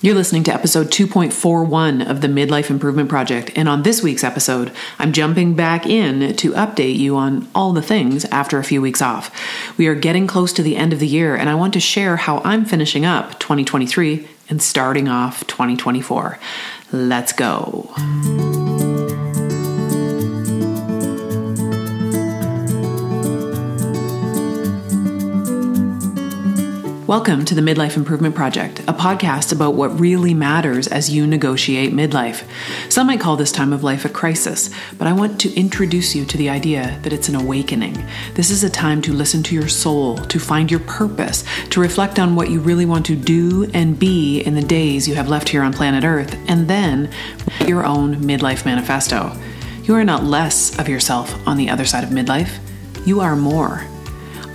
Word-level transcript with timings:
You're 0.00 0.14
listening 0.14 0.44
to 0.44 0.54
episode 0.54 0.92
2.41 0.92 2.08
of 2.08 2.20
the 2.20 2.28
Midlife 2.28 2.70
Improvement 2.70 3.08
Project, 3.08 3.50
and 3.56 3.68
on 3.68 3.82
this 3.82 4.00
week's 4.00 4.22
episode, 4.22 4.70
I'm 4.96 5.12
jumping 5.12 5.54
back 5.54 5.86
in 5.86 6.36
to 6.36 6.52
update 6.52 6.96
you 6.96 7.16
on 7.16 7.48
all 7.52 7.72
the 7.72 7.82
things 7.82 8.24
after 8.26 8.60
a 8.60 8.64
few 8.64 8.80
weeks 8.80 9.02
off. 9.02 9.34
We 9.76 9.88
are 9.88 9.96
getting 9.96 10.28
close 10.28 10.52
to 10.52 10.62
the 10.62 10.76
end 10.76 10.92
of 10.92 11.00
the 11.00 11.08
year, 11.08 11.34
and 11.34 11.50
I 11.50 11.56
want 11.56 11.72
to 11.72 11.80
share 11.80 12.16
how 12.16 12.38
I'm 12.44 12.64
finishing 12.64 13.04
up 13.04 13.40
2023 13.40 14.28
and 14.48 14.62
starting 14.62 15.08
off 15.08 15.44
2024. 15.48 16.38
Let's 16.92 17.32
go. 17.32 18.77
Welcome 27.08 27.46
to 27.46 27.54
the 27.54 27.62
Midlife 27.62 27.96
Improvement 27.96 28.34
Project, 28.34 28.80
a 28.80 28.92
podcast 28.92 29.50
about 29.50 29.72
what 29.72 29.98
really 29.98 30.34
matters 30.34 30.86
as 30.86 31.08
you 31.08 31.26
negotiate 31.26 31.94
midlife. 31.94 32.46
Some 32.92 33.06
might 33.06 33.18
call 33.18 33.34
this 33.34 33.50
time 33.50 33.72
of 33.72 33.82
life 33.82 34.04
a 34.04 34.10
crisis, 34.10 34.68
but 34.98 35.08
I 35.08 35.14
want 35.14 35.40
to 35.40 35.54
introduce 35.58 36.14
you 36.14 36.26
to 36.26 36.36
the 36.36 36.50
idea 36.50 37.00
that 37.04 37.14
it's 37.14 37.30
an 37.30 37.34
awakening. 37.34 37.96
This 38.34 38.50
is 38.50 38.62
a 38.62 38.68
time 38.68 39.00
to 39.00 39.14
listen 39.14 39.42
to 39.44 39.54
your 39.54 39.68
soul, 39.68 40.18
to 40.18 40.38
find 40.38 40.70
your 40.70 40.80
purpose, 40.80 41.44
to 41.70 41.80
reflect 41.80 42.18
on 42.18 42.36
what 42.36 42.50
you 42.50 42.60
really 42.60 42.84
want 42.84 43.06
to 43.06 43.16
do 43.16 43.70
and 43.72 43.98
be 43.98 44.42
in 44.42 44.54
the 44.54 44.60
days 44.60 45.08
you 45.08 45.14
have 45.14 45.30
left 45.30 45.48
here 45.48 45.62
on 45.62 45.72
planet 45.72 46.04
Earth, 46.04 46.36
and 46.46 46.68
then 46.68 47.10
your 47.66 47.86
own 47.86 48.16
midlife 48.16 48.66
manifesto. 48.66 49.34
You 49.84 49.94
are 49.94 50.04
not 50.04 50.24
less 50.24 50.78
of 50.78 50.90
yourself 50.90 51.34
on 51.48 51.56
the 51.56 51.70
other 51.70 51.86
side 51.86 52.04
of 52.04 52.10
midlife, 52.10 52.58
you 53.06 53.20
are 53.20 53.34
more. 53.34 53.86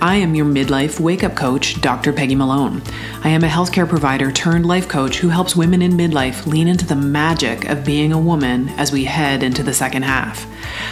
I 0.04 0.16
am 0.16 0.34
your 0.34 0.44
midlife 0.44 1.00
wake 1.00 1.24
up 1.24 1.34
coach, 1.34 1.80
Dr. 1.80 2.12
Peggy 2.12 2.34
Malone. 2.34 2.82
I 3.22 3.30
am 3.30 3.42
a 3.42 3.48
healthcare 3.48 3.88
provider 3.88 4.30
turned 4.30 4.66
life 4.66 4.86
coach 4.86 5.16
who 5.16 5.30
helps 5.30 5.56
women 5.56 5.80
in 5.80 5.92
midlife 5.92 6.44
lean 6.44 6.68
into 6.68 6.84
the 6.84 6.94
magic 6.94 7.70
of 7.70 7.86
being 7.86 8.12
a 8.12 8.20
woman 8.20 8.68
as 8.76 8.92
we 8.92 9.04
head 9.04 9.42
into 9.42 9.62
the 9.62 9.72
second 9.72 10.02
half. 10.02 10.46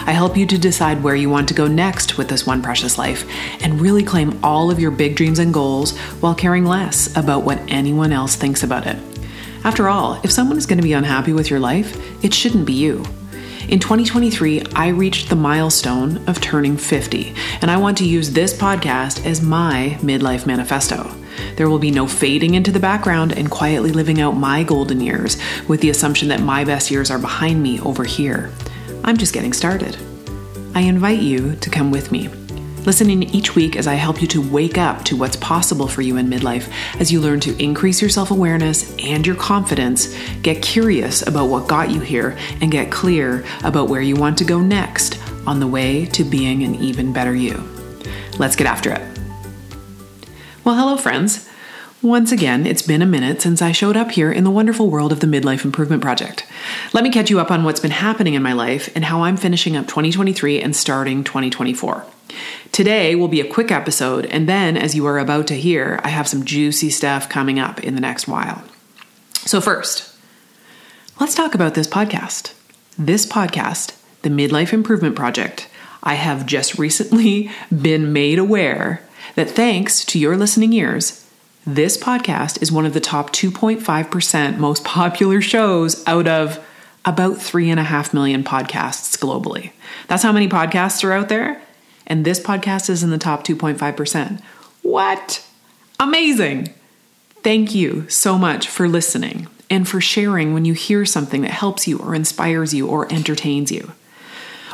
I 0.09 0.13
help 0.13 0.35
you 0.35 0.47
to 0.47 0.57
decide 0.57 1.03
where 1.03 1.15
you 1.15 1.29
want 1.29 1.47
to 1.49 1.55
go 1.55 1.67
next 1.67 2.17
with 2.17 2.31
this 2.31 2.47
one 2.47 2.63
precious 2.63 2.97
life 2.97 3.29
and 3.63 3.83
really 3.83 4.03
claim 4.03 4.43
all 4.43 4.71
of 4.71 4.81
your 4.81 4.91
big 4.91 5.15
dreams 5.15 5.39
and 5.39 5.53
goals 5.53 5.95
while 6.23 6.35
caring 6.35 6.65
less 6.65 7.15
about 7.15 7.45
what 7.45 7.61
anyone 7.69 8.13
else 8.13 8.35
thinks 8.35 8.63
about 8.63 8.87
it. 8.87 8.97
After 9.63 9.91
all, 9.91 10.23
if 10.25 10.33
someone 10.33 10.57
is 10.57 10.65
going 10.65 10.79
to 10.79 10.83
be 10.83 10.95
unhappy 10.95 11.35
with 11.35 11.51
your 11.51 11.61
life, 11.61 12.25
it 12.25 12.33
shouldn't 12.33 12.65
be 12.65 12.73
you. 12.73 13.05
In 13.69 13.79
2023, 13.79 14.63
I 14.75 14.89
reached 14.89 15.29
the 15.29 15.37
milestone 15.37 16.29
of 16.29 16.41
turning 16.41 16.77
50, 16.77 17.33
and 17.61 17.71
I 17.71 17.77
want 17.77 17.97
to 17.99 18.05
use 18.05 18.31
this 18.31 18.53
podcast 18.53 19.25
as 19.25 19.41
my 19.41 19.97
midlife 20.01 20.47
manifesto. 20.47 21.15
There 21.57 21.71
will 21.71 21.79
be 21.79 21.93
no 21.93 22.09
fading 22.09 22.55
into 22.55 22.73
the 22.73 22.81
background 22.81 23.33
and 23.33 23.51
quietly 23.51 23.93
living 23.93 24.21
out 24.21 24.33
my 24.33 24.65
golden 24.65 25.01
years 25.01 25.41
with 25.69 25.81
the 25.81 25.91
assumption 25.91 26.29
that 26.29 26.41
my 26.41 26.65
best 26.65 26.91
years 26.91 27.11
are 27.11 27.21
behind 27.21 27.63
me 27.63 27.81
over 27.81 28.03
here. 28.03 28.51
I'm 29.05 29.17
just 29.17 29.33
getting 29.33 29.53
started. 29.53 29.97
I 30.75 30.81
invite 30.81 31.21
you 31.21 31.55
to 31.57 31.71
come 31.71 31.93
with 31.93 32.11
me. 32.11 32.29
Listen 32.85 33.11
in 33.11 33.23
each 33.23 33.55
week 33.55 33.77
as 33.77 33.87
I 33.87 33.95
help 33.95 34.21
you 34.21 34.27
to 34.29 34.43
wake 34.43 34.77
up 34.77 35.05
to 35.05 35.17
what's 35.17 35.37
possible 35.37 35.87
for 35.87 36.03
you 36.03 36.17
in 36.17 36.27
midlife 36.27 36.69
as 36.99 37.13
you 37.13 37.21
learn 37.21 37.39
to 37.41 37.63
increase 37.63 38.01
your 38.01 38.11
self 38.11 38.33
awareness 38.33 38.93
and 38.99 39.25
your 39.25 39.37
confidence, 39.37 40.13
get 40.43 40.63
curious 40.63 41.25
about 41.27 41.47
what 41.47 41.69
got 41.69 41.91
you 41.91 42.01
here, 42.01 42.37
and 42.61 42.73
get 42.73 42.91
clear 42.91 43.45
about 43.63 43.89
where 43.89 44.01
you 44.01 44.17
want 44.17 44.37
to 44.39 44.45
go 44.45 44.61
next 44.61 45.21
on 45.47 45.61
the 45.61 45.67
way 45.67 46.07
to 46.07 46.25
being 46.25 46.65
an 46.65 46.75
even 46.75 47.13
better 47.13 47.35
you. 47.35 47.63
Let's 48.39 48.57
get 48.57 48.67
after 48.67 48.91
it. 48.93 49.19
Well, 50.65 50.75
hello, 50.75 50.97
friends. 50.97 51.49
Once 52.03 52.33
again, 52.33 52.67
it's 52.67 52.83
been 52.83 53.01
a 53.01 53.07
minute 53.07 53.41
since 53.41 53.63
I 53.63 53.71
showed 53.71 53.97
up 53.97 54.11
here 54.11 54.33
in 54.33 54.43
the 54.43 54.51
wonderful 54.51 54.91
world 54.91 55.13
of 55.13 55.21
the 55.21 55.27
Midlife 55.29 55.65
Improvement 55.65 56.03
Project. 56.03 56.45
Let 56.93 57.05
me 57.05 57.11
catch 57.11 57.31
you 57.31 57.39
up 57.39 57.53
on 57.53 57.63
what's 57.63 57.79
been 57.79 57.93
happening 57.93 58.35
in 58.35 58.43
my 58.43 58.53
life 58.53 58.91
and 58.97 59.05
how 59.05 59.23
I'm 59.23 59.37
finishing 59.37 59.77
up 59.77 59.87
2023 59.87 60.61
and 60.61 60.75
starting 60.75 61.23
2024. 61.23 62.05
Today 62.73 63.15
will 63.15 63.29
be 63.29 63.41
a 63.41 63.49
quick 63.49 63.71
episode, 63.71 64.27
and 64.27 64.49
then, 64.49 64.77
as 64.77 64.97
you 64.97 65.07
are 65.07 65.21
about 65.21 65.47
to 65.47 65.55
hear, 65.55 66.01
I 66.03 66.09
have 66.09 66.27
some 66.27 66.45
juicy 66.45 66.91
stuff 66.91 67.29
coming 67.29 67.61
up 67.61 67.79
in 67.85 67.95
the 67.95 68.01
next 68.01 68.27
while. 68.27 68.65
So, 69.35 69.61
first, 69.61 70.13
let's 71.21 71.37
talk 71.37 71.55
about 71.55 71.75
this 71.75 71.87
podcast. 71.87 72.53
This 72.99 73.25
podcast, 73.25 73.97
the 74.23 74.29
Midlife 74.29 74.73
Improvement 74.73 75.15
Project, 75.15 75.69
I 76.03 76.15
have 76.15 76.47
just 76.47 76.81
recently 76.81 77.53
been 77.81 78.13
made 78.13 78.41
aware 78.41 79.09
that 79.37 79.51
thanks 79.51 80.05
to 80.07 80.19
your 80.19 80.37
listening 80.37 80.73
ears, 80.73 81.22
this 81.67 81.97
podcast 81.97 82.61
is 82.61 82.73
one 82.73 82.87
of 82.87 82.95
the 82.95 83.01
top 83.01 83.31
2.5% 83.31 84.59
most 84.59 84.85
popular 84.85 85.41
shows 85.41 86.03
out 86.07 86.27
of 86.27 86.65
about 87.05 87.37
3.5 87.37 88.15
million 88.15 88.43
podcasts 88.45 89.17
globally. 89.19 89.73
That's 90.09 90.23
how 90.23 90.33
many 90.33 90.49
podcasts 90.49 91.05
are 91.05 91.13
out 91.13 91.29
there. 91.29 91.63
And 92.07 92.25
this 92.25 92.41
podcast 92.41 92.91
is 92.91 93.03
in 93.03 93.11
the 93.11 93.19
top 93.19 93.45
2.5%. 93.45 94.41
What? 94.83 95.47
Amazing. 96.01 96.75
Thank 97.43 97.75
you 97.75 98.09
so 98.09 98.37
much 98.39 98.69
for 98.69 98.89
listening 98.89 99.47
and 99.71 99.89
for 99.89 100.01
sharing 100.01 100.55
when 100.55 100.65
you 100.65 100.75
hear 100.75 101.05
something 101.05 101.43
that 101.43 101.51
helps 101.51 101.87
you 101.89 101.99
or 101.99 102.15
inspires 102.15 102.75
you 102.75 102.89
or 102.89 103.13
entertains 103.13 103.73
you. 103.73 103.93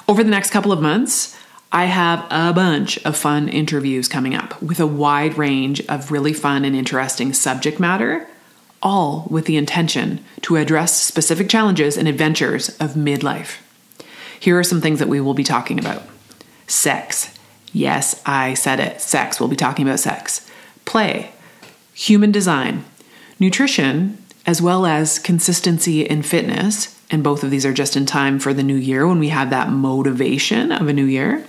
Over 0.08 0.24
the 0.24 0.30
next 0.30 0.50
couple 0.50 0.72
of 0.72 0.80
months, 0.80 1.37
I 1.70 1.84
have 1.84 2.26
a 2.30 2.52
bunch 2.54 2.98
of 3.04 3.16
fun 3.16 3.48
interviews 3.48 4.08
coming 4.08 4.34
up 4.34 4.60
with 4.62 4.80
a 4.80 4.86
wide 4.86 5.36
range 5.36 5.84
of 5.86 6.10
really 6.10 6.32
fun 6.32 6.64
and 6.64 6.74
interesting 6.74 7.34
subject 7.34 7.78
matter, 7.78 8.26
all 8.82 9.26
with 9.28 9.44
the 9.44 9.58
intention 9.58 10.24
to 10.42 10.56
address 10.56 10.96
specific 10.96 11.48
challenges 11.48 11.98
and 11.98 12.08
adventures 12.08 12.70
of 12.78 12.94
midlife. 12.94 13.58
Here 14.40 14.58
are 14.58 14.64
some 14.64 14.80
things 14.80 14.98
that 14.98 15.08
we 15.08 15.20
will 15.20 15.34
be 15.34 15.44
talking 15.44 15.78
about 15.78 16.04
sex. 16.66 17.38
Yes, 17.72 18.22
I 18.24 18.54
said 18.54 18.80
it. 18.80 19.00
Sex. 19.02 19.38
We'll 19.38 19.50
be 19.50 19.56
talking 19.56 19.86
about 19.86 20.00
sex. 20.00 20.48
Play, 20.86 21.32
human 21.92 22.32
design, 22.32 22.84
nutrition, 23.38 24.16
as 24.46 24.62
well 24.62 24.86
as 24.86 25.18
consistency 25.18 26.00
in 26.02 26.22
fitness. 26.22 26.98
And 27.10 27.22
both 27.22 27.42
of 27.42 27.50
these 27.50 27.66
are 27.66 27.74
just 27.74 27.96
in 27.96 28.06
time 28.06 28.38
for 28.38 28.54
the 28.54 28.62
new 28.62 28.76
year 28.76 29.06
when 29.06 29.18
we 29.18 29.28
have 29.28 29.50
that 29.50 29.70
motivation 29.70 30.72
of 30.72 30.88
a 30.88 30.94
new 30.94 31.04
year. 31.04 31.44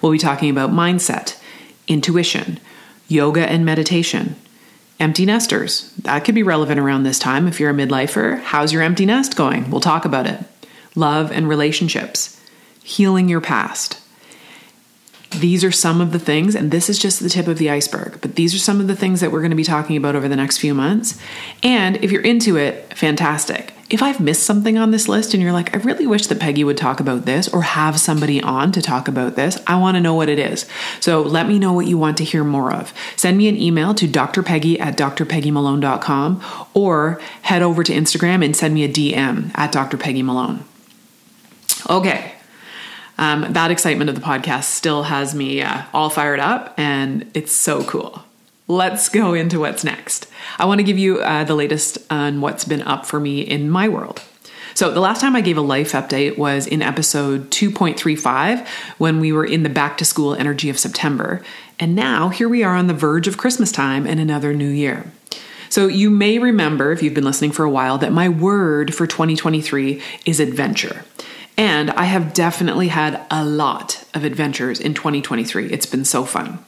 We'll 0.00 0.12
be 0.12 0.18
talking 0.18 0.50
about 0.50 0.70
mindset, 0.70 1.40
intuition, 1.88 2.60
yoga 3.08 3.48
and 3.48 3.64
meditation, 3.64 4.36
empty 4.98 5.26
nesters. 5.26 5.92
That 6.02 6.24
could 6.24 6.34
be 6.34 6.42
relevant 6.42 6.80
around 6.80 7.02
this 7.02 7.18
time 7.18 7.46
if 7.46 7.60
you're 7.60 7.70
a 7.70 7.74
midlifer. 7.74 8.40
How's 8.40 8.72
your 8.72 8.82
empty 8.82 9.06
nest 9.06 9.36
going? 9.36 9.70
We'll 9.70 9.80
talk 9.80 10.04
about 10.04 10.26
it. 10.26 10.40
Love 10.94 11.30
and 11.30 11.48
relationships, 11.48 12.40
healing 12.82 13.28
your 13.28 13.40
past. 13.40 14.00
These 15.32 15.64
are 15.64 15.72
some 15.72 16.00
of 16.00 16.12
the 16.12 16.18
things, 16.18 16.54
and 16.54 16.70
this 16.70 16.88
is 16.88 16.98
just 16.98 17.20
the 17.20 17.28
tip 17.28 17.46
of 17.46 17.58
the 17.58 17.68
iceberg, 17.68 18.20
but 18.22 18.36
these 18.36 18.54
are 18.54 18.58
some 18.58 18.80
of 18.80 18.86
the 18.86 18.96
things 18.96 19.20
that 19.20 19.30
we're 19.30 19.40
going 19.40 19.50
to 19.50 19.56
be 19.56 19.64
talking 19.64 19.96
about 19.96 20.16
over 20.16 20.28
the 20.28 20.36
next 20.36 20.58
few 20.58 20.72
months. 20.72 21.20
And 21.62 21.96
if 22.02 22.10
you're 22.10 22.22
into 22.22 22.56
it, 22.56 22.94
fantastic 22.96 23.75
if 23.88 24.02
I've 24.02 24.18
missed 24.18 24.42
something 24.42 24.76
on 24.76 24.90
this 24.90 25.06
list 25.06 25.32
and 25.32 25.42
you're 25.42 25.52
like, 25.52 25.74
I 25.74 25.78
really 25.78 26.06
wish 26.06 26.26
that 26.26 26.40
Peggy 26.40 26.64
would 26.64 26.76
talk 26.76 26.98
about 26.98 27.24
this 27.24 27.48
or 27.48 27.62
have 27.62 28.00
somebody 28.00 28.42
on 28.42 28.72
to 28.72 28.82
talk 28.82 29.06
about 29.06 29.36
this, 29.36 29.62
I 29.66 29.76
want 29.76 29.96
to 29.96 30.00
know 30.00 30.14
what 30.14 30.28
it 30.28 30.38
is. 30.38 30.66
So 30.98 31.22
let 31.22 31.46
me 31.46 31.58
know 31.58 31.72
what 31.72 31.86
you 31.86 31.96
want 31.96 32.16
to 32.18 32.24
hear 32.24 32.42
more 32.42 32.72
of. 32.72 32.92
Send 33.14 33.38
me 33.38 33.48
an 33.48 33.56
email 33.56 33.94
to 33.94 34.08
drpeggy 34.08 34.80
at 34.80 34.96
drpeggymalone.com 34.96 36.42
or 36.74 37.20
head 37.42 37.62
over 37.62 37.84
to 37.84 37.92
Instagram 37.92 38.44
and 38.44 38.56
send 38.56 38.74
me 38.74 38.82
a 38.84 38.88
DM 38.88 39.52
at 39.54 39.72
drpeggymalone. 39.72 40.62
Okay. 41.88 42.32
Um, 43.18 43.52
that 43.52 43.70
excitement 43.70 44.10
of 44.10 44.16
the 44.16 44.20
podcast 44.20 44.64
still 44.64 45.04
has 45.04 45.34
me 45.34 45.62
uh, 45.62 45.82
all 45.94 46.10
fired 46.10 46.40
up 46.40 46.74
and 46.76 47.30
it's 47.34 47.52
so 47.52 47.84
cool 47.84 48.25
let's 48.68 49.08
go 49.08 49.34
into 49.34 49.60
what's 49.60 49.84
next. 49.84 50.26
I 50.58 50.64
want 50.64 50.78
to 50.78 50.84
give 50.84 50.98
you 50.98 51.20
uh, 51.20 51.44
the 51.44 51.54
latest 51.54 51.98
on 52.10 52.40
what's 52.40 52.64
been 52.64 52.82
up 52.82 53.06
for 53.06 53.20
me 53.20 53.40
in 53.40 53.70
my 53.70 53.88
world. 53.88 54.22
So, 54.74 54.90
the 54.90 55.00
last 55.00 55.22
time 55.22 55.34
I 55.34 55.40
gave 55.40 55.56
a 55.56 55.62
life 55.62 55.92
update 55.92 56.36
was 56.36 56.66
in 56.66 56.82
episode 56.82 57.50
2.35 57.50 58.66
when 58.98 59.20
we 59.20 59.32
were 59.32 59.46
in 59.46 59.62
the 59.62 59.70
back 59.70 59.96
to 59.98 60.04
school 60.04 60.34
energy 60.34 60.68
of 60.68 60.78
September. 60.78 61.42
And 61.78 61.94
now 61.94 62.28
here 62.28 62.48
we 62.48 62.62
are 62.62 62.74
on 62.74 62.86
the 62.86 62.92
verge 62.92 63.26
of 63.26 63.38
Christmas 63.38 63.72
time 63.72 64.06
and 64.06 64.20
another 64.20 64.52
new 64.52 64.68
year. 64.68 65.10
So, 65.70 65.86
you 65.86 66.10
may 66.10 66.38
remember, 66.38 66.92
if 66.92 67.02
you've 67.02 67.14
been 67.14 67.24
listening 67.24 67.52
for 67.52 67.64
a 67.64 67.70
while, 67.70 67.96
that 67.98 68.12
my 68.12 68.28
word 68.28 68.94
for 68.94 69.06
2023 69.06 70.02
is 70.26 70.40
adventure. 70.40 71.04
And 71.56 71.90
I 71.92 72.04
have 72.04 72.34
definitely 72.34 72.88
had 72.88 73.24
a 73.30 73.46
lot 73.46 74.04
of 74.12 74.24
adventures 74.24 74.78
in 74.78 74.92
2023. 74.92 75.72
It's 75.72 75.86
been 75.86 76.04
so 76.04 76.24
fun. 76.24 76.58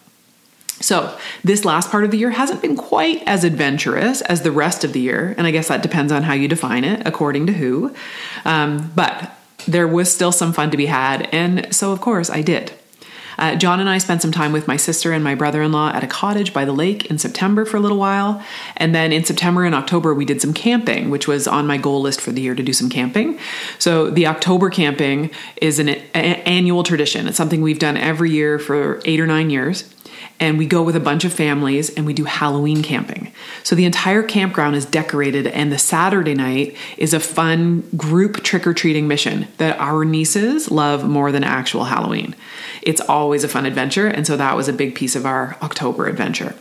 So, 0.81 1.17
this 1.43 1.65
last 1.65 1.91
part 1.91 2.05
of 2.05 2.11
the 2.11 2.19
year 2.19 2.31
hasn't 2.31 2.63
been 2.63 2.77
quite 2.77 3.23
as 3.27 3.43
adventurous 3.43 4.21
as 4.23 4.43
the 4.43 4.53
rest 4.53 4.85
of 4.85 4.93
the 4.93 5.01
year, 5.01 5.35
and 5.37 5.47
I 5.47 5.51
guess 5.51 5.69
that 5.69 5.83
depends 5.83 6.13
on 6.13 6.23
how 6.23 6.35
you 6.35 6.47
define 6.47 6.85
it, 6.85 7.07
according 7.07 7.47
to 7.47 7.53
who. 7.53 7.95
Um, 8.45 8.93
but 8.95 9.33
there 9.67 9.89
was 9.89 10.13
still 10.13 10.33
some 10.33 10.53
fun 10.53 10.71
to 10.71 10.77
be 10.77 10.87
had, 10.87 11.29
and 11.33 11.75
so 11.75 11.91
of 11.91 12.01
course 12.01 12.31
I 12.31 12.43
did. 12.43 12.73
Uh, 13.39 13.55
John 13.55 13.79
and 13.79 13.89
I 13.89 13.99
spent 13.99 14.21
some 14.21 14.33
time 14.33 14.53
with 14.53 14.67
my 14.67 14.77
sister 14.77 15.13
and 15.13 15.23
my 15.23 15.35
brother 15.35 15.63
in 15.63 15.71
law 15.71 15.91
at 15.91 16.03
a 16.03 16.09
cottage 16.09 16.53
by 16.53 16.65
the 16.65 16.73
lake 16.73 17.07
in 17.07 17.19
September 17.19 17.65
for 17.65 17.77
a 17.77 17.81
little 17.81 17.97
while. 17.97 18.43
And 18.77 18.95
then 18.95 19.13
in 19.13 19.25
September 19.25 19.65
and 19.65 19.77
October, 19.77 20.13
we 20.13 20.25
did 20.25 20.41
some 20.41 20.53
camping, 20.53 21.09
which 21.09 21.29
was 21.29 21.47
on 21.47 21.67
my 21.67 21.77
goal 21.77 22.01
list 22.01 22.21
for 22.21 22.33
the 22.33 22.41
year 22.43 22.57
to 22.57 22.63
do 22.65 22.73
some 22.73 22.91
camping. 22.91 23.39
So 23.79 24.11
the 24.11 24.27
October 24.27 24.71
camping 24.71 25.31
is 25.63 25.79
an 25.79 25.89
a- 25.89 25.99
annual 26.17 26.83
tradition. 26.83 27.29
It's 27.29 27.37
something 27.37 27.63
we've 27.63 27.79
done 27.79 27.97
every 27.97 28.33
year 28.33 28.59
for 28.59 29.01
eight 29.05 29.21
or 29.21 29.27
nine 29.27 29.51
years 29.51 29.95
and 30.41 30.59
we 30.59 30.67
go 30.67 30.83
with 30.83 30.97
a 30.97 31.01
bunch 31.01 31.25
of 31.25 31.33
families 31.33 31.91
and 31.91 32.07
we 32.07 32.15
do 32.15 32.25
Halloween 32.25 32.83
camping. 32.83 33.33
So 33.63 33.75
the 33.75 33.85
entire 33.85 34.23
campground 34.23 34.77
is 34.77 34.87
decorated, 34.87 35.47
and 35.47 35.73
the 35.73 35.79
Saturday 35.79 36.35
night 36.35 36.77
is 36.97 37.15
a 37.15 37.21
fun 37.21 37.89
group 37.97 38.43
trick 38.43 38.67
or 38.67 38.75
treating 38.75 39.09
mission 39.09 39.49
that 39.59 39.79
our 39.79 40.05
nieces 40.05 40.71
love 40.71 41.09
more 41.09 41.33
than 41.33 41.45
actual 41.45 41.85
Halloween. 41.85 42.35
It's 42.83 43.01
always 43.01 43.45
a 43.45 43.49
fun 43.49 43.67
adventure, 43.67 44.07
and 44.07 44.27
so 44.27 44.37
that 44.37 44.57
was 44.57 44.69
a 44.69 44.73
big 44.73 44.95
piece 44.95 45.17
of 45.17 45.27
our 45.27 45.57
October 45.63 46.07
adventure. 46.07 46.55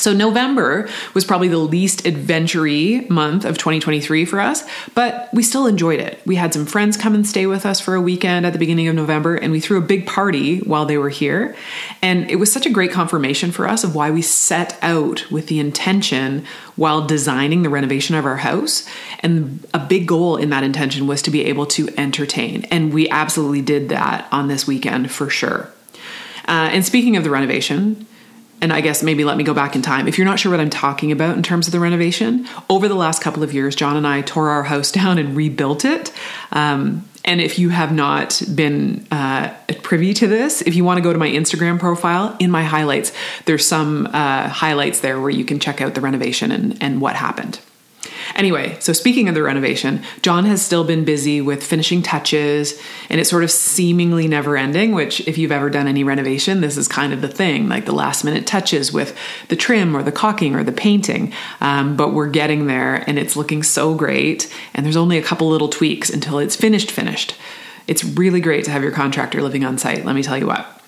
So 0.00 0.14
November 0.14 0.88
was 1.12 1.26
probably 1.26 1.48
the 1.48 1.58
least 1.58 2.06
adventure 2.06 2.60
month 3.08 3.44
of 3.44 3.58
2023 3.58 4.24
for 4.24 4.40
us, 4.40 4.64
but 4.94 5.28
we 5.32 5.42
still 5.42 5.66
enjoyed 5.66 6.00
it. 6.00 6.20
We 6.26 6.36
had 6.36 6.52
some 6.52 6.66
friends 6.66 6.96
come 6.96 7.14
and 7.14 7.26
stay 7.26 7.46
with 7.46 7.64
us 7.64 7.80
for 7.80 7.94
a 7.94 8.00
weekend 8.00 8.44
at 8.44 8.52
the 8.52 8.58
beginning 8.58 8.88
of 8.88 8.94
November, 8.94 9.36
and 9.36 9.52
we 9.52 9.60
threw 9.60 9.78
a 9.78 9.82
big 9.82 10.06
party 10.06 10.58
while 10.60 10.84
they 10.84 10.98
were 10.98 11.10
here. 11.10 11.54
And 12.02 12.30
it 12.30 12.36
was 12.36 12.52
such 12.52 12.66
a 12.66 12.70
great 12.70 12.90
confirmation 12.92 13.52
for 13.52 13.68
us 13.68 13.84
of 13.84 13.94
why 13.94 14.10
we 14.10 14.22
set 14.22 14.78
out 14.82 15.30
with 15.30 15.46
the 15.46 15.58
intention 15.58 16.44
while 16.76 17.06
designing 17.06 17.62
the 17.62 17.68
renovation 17.68 18.14
of 18.14 18.24
our 18.24 18.38
house. 18.38 18.88
And 19.20 19.66
a 19.74 19.78
big 19.78 20.06
goal 20.06 20.36
in 20.36 20.50
that 20.50 20.64
intention 20.64 21.06
was 21.06 21.22
to 21.22 21.30
be 21.30 21.44
able 21.44 21.66
to 21.66 21.88
entertain. 21.98 22.64
And 22.64 22.92
we 22.92 23.08
absolutely 23.10 23.62
did 23.62 23.90
that 23.90 24.26
on 24.32 24.48
this 24.48 24.66
weekend 24.66 25.10
for 25.10 25.28
sure. 25.28 25.70
Uh, 26.48 26.70
and 26.72 26.84
speaking 26.84 27.16
of 27.16 27.24
the 27.24 27.30
renovation, 27.30 28.06
and 28.60 28.72
I 28.72 28.80
guess 28.80 29.02
maybe 29.02 29.24
let 29.24 29.36
me 29.36 29.44
go 29.44 29.54
back 29.54 29.74
in 29.74 29.82
time. 29.82 30.08
If 30.08 30.18
you're 30.18 30.26
not 30.26 30.38
sure 30.38 30.50
what 30.50 30.60
I'm 30.60 30.70
talking 30.70 31.12
about 31.12 31.36
in 31.36 31.42
terms 31.42 31.66
of 31.66 31.72
the 31.72 31.80
renovation, 31.80 32.46
over 32.68 32.88
the 32.88 32.94
last 32.94 33.22
couple 33.22 33.42
of 33.42 33.52
years, 33.52 33.74
John 33.74 33.96
and 33.96 34.06
I 34.06 34.22
tore 34.22 34.50
our 34.50 34.62
house 34.62 34.92
down 35.00 35.18
and 35.18 35.36
rebuilt 35.36 35.84
it. 35.84 36.12
Um, 36.52 37.04
and 37.24 37.40
if 37.40 37.58
you 37.58 37.68
have 37.68 37.92
not 37.92 38.42
been 38.54 39.06
uh, 39.10 39.54
privy 39.82 40.14
to 40.14 40.26
this, 40.26 40.62
if 40.62 40.74
you 40.74 40.84
want 40.84 40.98
to 40.98 41.02
go 41.02 41.12
to 41.12 41.18
my 41.18 41.28
Instagram 41.28 41.78
profile, 41.78 42.34
in 42.40 42.50
my 42.50 42.64
highlights, 42.64 43.12
there's 43.44 43.66
some 43.66 44.06
uh, 44.06 44.48
highlights 44.48 45.00
there 45.00 45.20
where 45.20 45.30
you 45.30 45.44
can 45.44 45.60
check 45.60 45.80
out 45.80 45.94
the 45.94 46.00
renovation 46.00 46.50
and, 46.50 46.82
and 46.82 47.00
what 47.00 47.16
happened. 47.16 47.60
Anyway, 48.34 48.76
so 48.80 48.92
speaking 48.92 49.28
of 49.28 49.34
the 49.34 49.42
renovation, 49.42 50.02
John 50.22 50.44
has 50.44 50.64
still 50.64 50.84
been 50.84 51.04
busy 51.04 51.40
with 51.40 51.64
finishing 51.64 52.02
touches 52.02 52.80
and 53.08 53.20
it's 53.20 53.30
sort 53.30 53.44
of 53.44 53.50
seemingly 53.50 54.28
never 54.28 54.56
ending, 54.56 54.92
which, 54.92 55.20
if 55.28 55.38
you've 55.38 55.52
ever 55.52 55.70
done 55.70 55.88
any 55.88 56.04
renovation, 56.04 56.60
this 56.60 56.76
is 56.76 56.88
kind 56.88 57.12
of 57.12 57.20
the 57.20 57.28
thing 57.28 57.68
like 57.68 57.86
the 57.86 57.92
last 57.92 58.24
minute 58.24 58.46
touches 58.46 58.92
with 58.92 59.16
the 59.48 59.56
trim 59.56 59.96
or 59.96 60.02
the 60.02 60.12
caulking 60.12 60.54
or 60.54 60.64
the 60.64 60.72
painting. 60.72 61.32
Um, 61.60 61.96
but 61.96 62.12
we're 62.12 62.30
getting 62.30 62.66
there 62.66 63.04
and 63.06 63.18
it's 63.18 63.36
looking 63.36 63.62
so 63.62 63.94
great. 63.94 64.52
And 64.74 64.84
there's 64.84 64.96
only 64.96 65.18
a 65.18 65.22
couple 65.22 65.48
little 65.48 65.68
tweaks 65.68 66.10
until 66.10 66.38
it's 66.38 66.56
finished, 66.56 66.90
finished. 66.90 67.36
It's 67.86 68.04
really 68.04 68.40
great 68.40 68.64
to 68.64 68.70
have 68.70 68.82
your 68.82 68.92
contractor 68.92 69.42
living 69.42 69.64
on 69.64 69.78
site, 69.78 70.04
let 70.04 70.14
me 70.14 70.22
tell 70.22 70.38
you 70.38 70.46
what. 70.46 70.79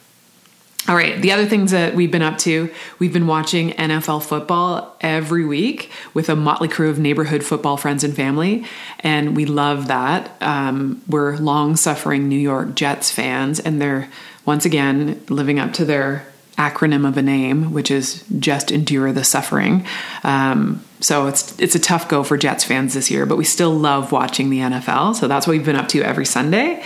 All 0.88 0.96
right, 0.96 1.22
the 1.22 1.30
other 1.30 1.46
things 1.46 1.70
that 1.70 1.94
we've 1.94 2.10
been 2.10 2.22
up 2.22 2.38
to, 2.38 2.68
we've 2.98 3.12
been 3.12 3.28
watching 3.28 3.70
NFL 3.70 4.24
football 4.24 4.96
every 5.00 5.44
week 5.44 5.92
with 6.12 6.28
a 6.28 6.34
motley 6.34 6.66
crew 6.66 6.90
of 6.90 6.98
neighborhood 6.98 7.44
football 7.44 7.76
friends 7.76 8.02
and 8.02 8.16
family, 8.16 8.64
and 8.98 9.36
we 9.36 9.44
love 9.44 9.86
that. 9.86 10.32
Um, 10.42 11.00
we're 11.06 11.36
long 11.36 11.76
suffering 11.76 12.28
New 12.28 12.38
York 12.38 12.74
Jets 12.74 13.12
fans, 13.12 13.60
and 13.60 13.80
they're 13.80 14.10
once 14.44 14.64
again 14.64 15.22
living 15.28 15.60
up 15.60 15.72
to 15.74 15.84
their 15.84 16.26
acronym 16.58 17.06
of 17.06 17.16
a 17.16 17.22
name, 17.22 17.72
which 17.72 17.90
is 17.90 18.24
just 18.40 18.72
endure 18.72 19.12
the 19.12 19.22
suffering. 19.22 19.86
Um, 20.24 20.84
so 20.98 21.28
it's 21.28 21.58
it's 21.60 21.76
a 21.76 21.80
tough 21.80 22.08
go 22.08 22.24
for 22.24 22.36
Jets 22.36 22.64
fans 22.64 22.94
this 22.94 23.08
year, 23.08 23.24
but 23.24 23.36
we 23.36 23.44
still 23.44 23.72
love 23.72 24.10
watching 24.10 24.50
the 24.50 24.58
NFL. 24.58 25.14
So 25.14 25.28
that's 25.28 25.46
what 25.46 25.52
we've 25.52 25.64
been 25.64 25.76
up 25.76 25.88
to 25.88 26.02
every 26.02 26.26
Sunday. 26.26 26.82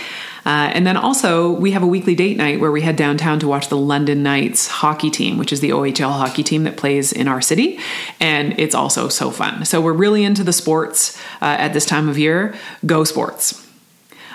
Uh, 0.47 0.71
and 0.73 0.87
then 0.87 0.95
also, 0.95 1.51
we 1.51 1.71
have 1.71 1.83
a 1.83 1.87
weekly 1.87 2.15
date 2.15 2.37
night 2.37 2.61
where 2.61 2.71
we 2.71 2.79
head 2.79 2.95
downtown 2.95 3.37
to 3.37 3.45
watch 3.45 3.67
the 3.67 3.75
London 3.75 4.23
Knights 4.23 4.67
hockey 4.67 5.09
team, 5.09 5.37
which 5.37 5.51
is 5.51 5.59
the 5.59 5.71
OHL 5.71 6.13
hockey 6.13 6.41
team 6.41 6.63
that 6.63 6.77
plays 6.77 7.11
in 7.11 7.27
our 7.27 7.41
city. 7.41 7.77
And 8.21 8.57
it's 8.57 8.73
also 8.73 9.09
so 9.09 9.29
fun. 9.29 9.65
So 9.65 9.81
we're 9.81 9.91
really 9.91 10.23
into 10.23 10.45
the 10.45 10.53
sports 10.53 11.17
uh, 11.41 11.57
at 11.59 11.73
this 11.73 11.85
time 11.85 12.07
of 12.07 12.17
year. 12.17 12.55
Go 12.85 13.03
sports. 13.03 13.61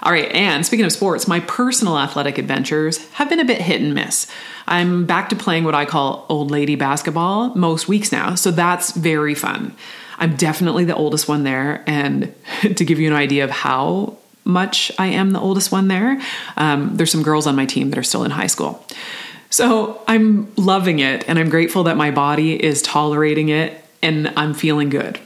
All 0.02 0.12
right, 0.12 0.30
and 0.32 0.66
speaking 0.66 0.84
of 0.84 0.92
sports, 0.92 1.26
my 1.26 1.40
personal 1.40 1.96
athletic 1.98 2.36
adventures 2.36 3.08
have 3.12 3.30
been 3.30 3.40
a 3.40 3.44
bit 3.46 3.62
hit 3.62 3.80
and 3.80 3.94
miss. 3.94 4.26
I'm 4.66 5.06
back 5.06 5.30
to 5.30 5.36
playing 5.36 5.64
what 5.64 5.74
I 5.74 5.86
call 5.86 6.26
old 6.28 6.50
lady 6.50 6.74
basketball 6.74 7.54
most 7.54 7.88
weeks 7.88 8.12
now, 8.12 8.34
so 8.34 8.50
that's 8.50 8.92
very 8.92 9.34
fun. 9.34 9.74
I'm 10.18 10.36
definitely 10.36 10.84
the 10.84 10.94
oldest 10.94 11.26
one 11.26 11.44
there, 11.44 11.82
and 11.86 12.34
to 12.60 12.84
give 12.84 13.00
you 13.00 13.06
an 13.06 13.16
idea 13.16 13.44
of 13.44 13.50
how 13.50 14.18
much 14.44 14.92
I 14.98 15.06
am 15.06 15.30
the 15.30 15.40
oldest 15.40 15.72
one 15.72 15.88
there. 15.88 16.20
Um, 16.56 16.96
there's 16.96 17.10
some 17.10 17.22
girls 17.22 17.46
on 17.46 17.56
my 17.56 17.66
team 17.66 17.90
that 17.90 17.98
are 17.98 18.02
still 18.02 18.24
in 18.24 18.30
high 18.30 18.46
school. 18.46 18.84
So 19.50 20.02
I'm 20.08 20.52
loving 20.56 20.98
it 20.98 21.28
and 21.28 21.38
I'm 21.38 21.50
grateful 21.50 21.84
that 21.84 21.96
my 21.96 22.10
body 22.10 22.62
is 22.62 22.80
tolerating 22.80 23.50
it 23.50 23.84
and 24.02 24.32
I'm 24.36 24.54
feeling 24.54 24.88
good. 24.88 25.20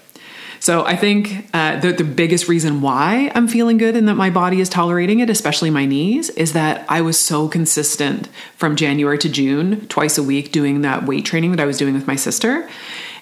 So 0.58 0.84
I 0.84 0.96
think 0.96 1.48
uh, 1.54 1.78
the, 1.78 1.92
the 1.92 2.02
biggest 2.02 2.48
reason 2.48 2.80
why 2.80 3.30
I'm 3.34 3.46
feeling 3.46 3.78
good 3.78 3.94
and 3.94 4.08
that 4.08 4.16
my 4.16 4.30
body 4.30 4.60
is 4.60 4.68
tolerating 4.68 5.20
it, 5.20 5.30
especially 5.30 5.70
my 5.70 5.86
knees, 5.86 6.30
is 6.30 6.54
that 6.54 6.84
I 6.88 7.02
was 7.02 7.18
so 7.18 7.46
consistent 7.46 8.28
from 8.56 8.74
January 8.74 9.18
to 9.18 9.28
June, 9.28 9.86
twice 9.86 10.18
a 10.18 10.22
week, 10.22 10.52
doing 10.52 10.80
that 10.80 11.04
weight 11.04 11.24
training 11.24 11.52
that 11.52 11.60
I 11.60 11.66
was 11.66 11.78
doing 11.78 11.94
with 11.94 12.08
my 12.08 12.16
sister. 12.16 12.68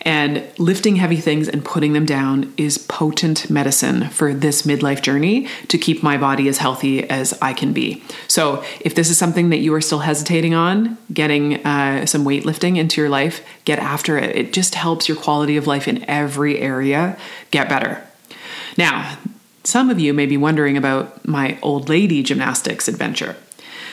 And 0.05 0.47
lifting 0.59 0.97
heavy 0.97 1.17
things 1.17 1.49
and 1.49 1.65
putting 1.65 1.95
them 1.95 2.05
down 2.05 2.53
is 2.59 2.77
potent 2.77 3.49
medicine 3.49 4.11
for 4.11 4.35
this 4.35 4.63
midlife 4.63 5.01
journey 5.01 5.49
to 5.69 5.79
keep 5.79 6.03
my 6.03 6.19
body 6.19 6.47
as 6.47 6.59
healthy 6.59 7.09
as 7.09 7.37
I 7.41 7.55
can 7.55 7.73
be. 7.73 8.03
So, 8.29 8.63
if 8.81 8.95
this 8.95 9.09
is 9.09 9.17
something 9.17 9.49
that 9.49 9.59
you 9.59 9.73
are 9.73 9.81
still 9.81 10.01
hesitating 10.01 10.53
on, 10.53 10.99
getting 11.13 11.65
uh, 11.65 12.05
some 12.05 12.25
weightlifting 12.25 12.77
into 12.77 13.01
your 13.01 13.09
life, 13.09 13.43
get 13.65 13.79
after 13.79 14.19
it. 14.19 14.37
It 14.37 14.53
just 14.53 14.75
helps 14.75 15.09
your 15.09 15.17
quality 15.17 15.57
of 15.57 15.67
life 15.67 15.89
in 15.89 16.05
every 16.09 16.59
area 16.59 17.19
get 17.51 17.71
better. 17.71 18.07
Now, 18.77 19.17
some 19.63 19.89
of 19.89 19.99
you 19.99 20.13
may 20.13 20.27
be 20.27 20.37
wondering 20.37 20.77
about 20.77 21.27
my 21.27 21.59
old 21.63 21.89
lady 21.89 22.23
gymnastics 22.23 22.89
adventure. 22.89 23.37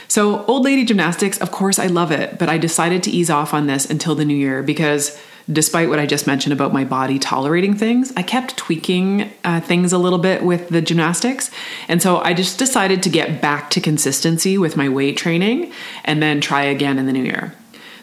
So, 0.10 0.44
old 0.46 0.66
lady 0.66 0.84
gymnastics, 0.84 1.38
of 1.38 1.52
course, 1.52 1.80
I 1.80 1.88
love 1.88 2.12
it, 2.12 2.38
but 2.38 2.50
I 2.50 2.57
decided 2.57 3.02
to 3.04 3.12
ease 3.12 3.30
off 3.30 3.54
on 3.54 3.68
this 3.68 3.90
until 3.90 4.14
the 4.14 4.25
new 4.25 4.36
year 4.36 4.62
because 4.62 5.18
despite 5.51 5.89
what 5.89 6.00
I 6.00 6.06
just 6.06 6.27
mentioned 6.27 6.53
about 6.53 6.74
my 6.74 6.86
body 6.86 7.19
tolerating 7.19 7.75
things, 7.75 8.13
I 8.15 8.24
kept 8.24 8.57
tweaking 8.57 9.31
uh, 9.44 9.62
things 9.62 9.92
a 9.92 9.98
little 9.98 10.19
bit 10.19 10.44
with 10.44 10.69
the 10.69 10.81
gymnastics. 10.81 11.49
And 11.87 12.02
so 12.02 12.19
I 12.19 12.33
just 12.33 12.59
decided 12.59 13.04
to 13.04 13.09
get 13.09 13.42
back 13.42 13.69
to 13.71 13.81
consistency 13.81 14.57
with 14.57 14.78
my 14.78 14.87
weight 14.87 15.18
training 15.18 15.71
and 16.06 16.21
then 16.21 16.42
try 16.42 16.64
again 16.64 16.97
in 16.97 17.06
the 17.06 17.14
new 17.14 17.23
year. 17.23 17.54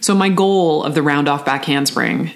So 0.00 0.14
my 0.14 0.28
goal 0.28 0.84
of 0.84 0.94
the 0.94 1.02
round 1.02 1.28
off 1.28 1.44
back 1.44 1.64
handspring 1.64 2.32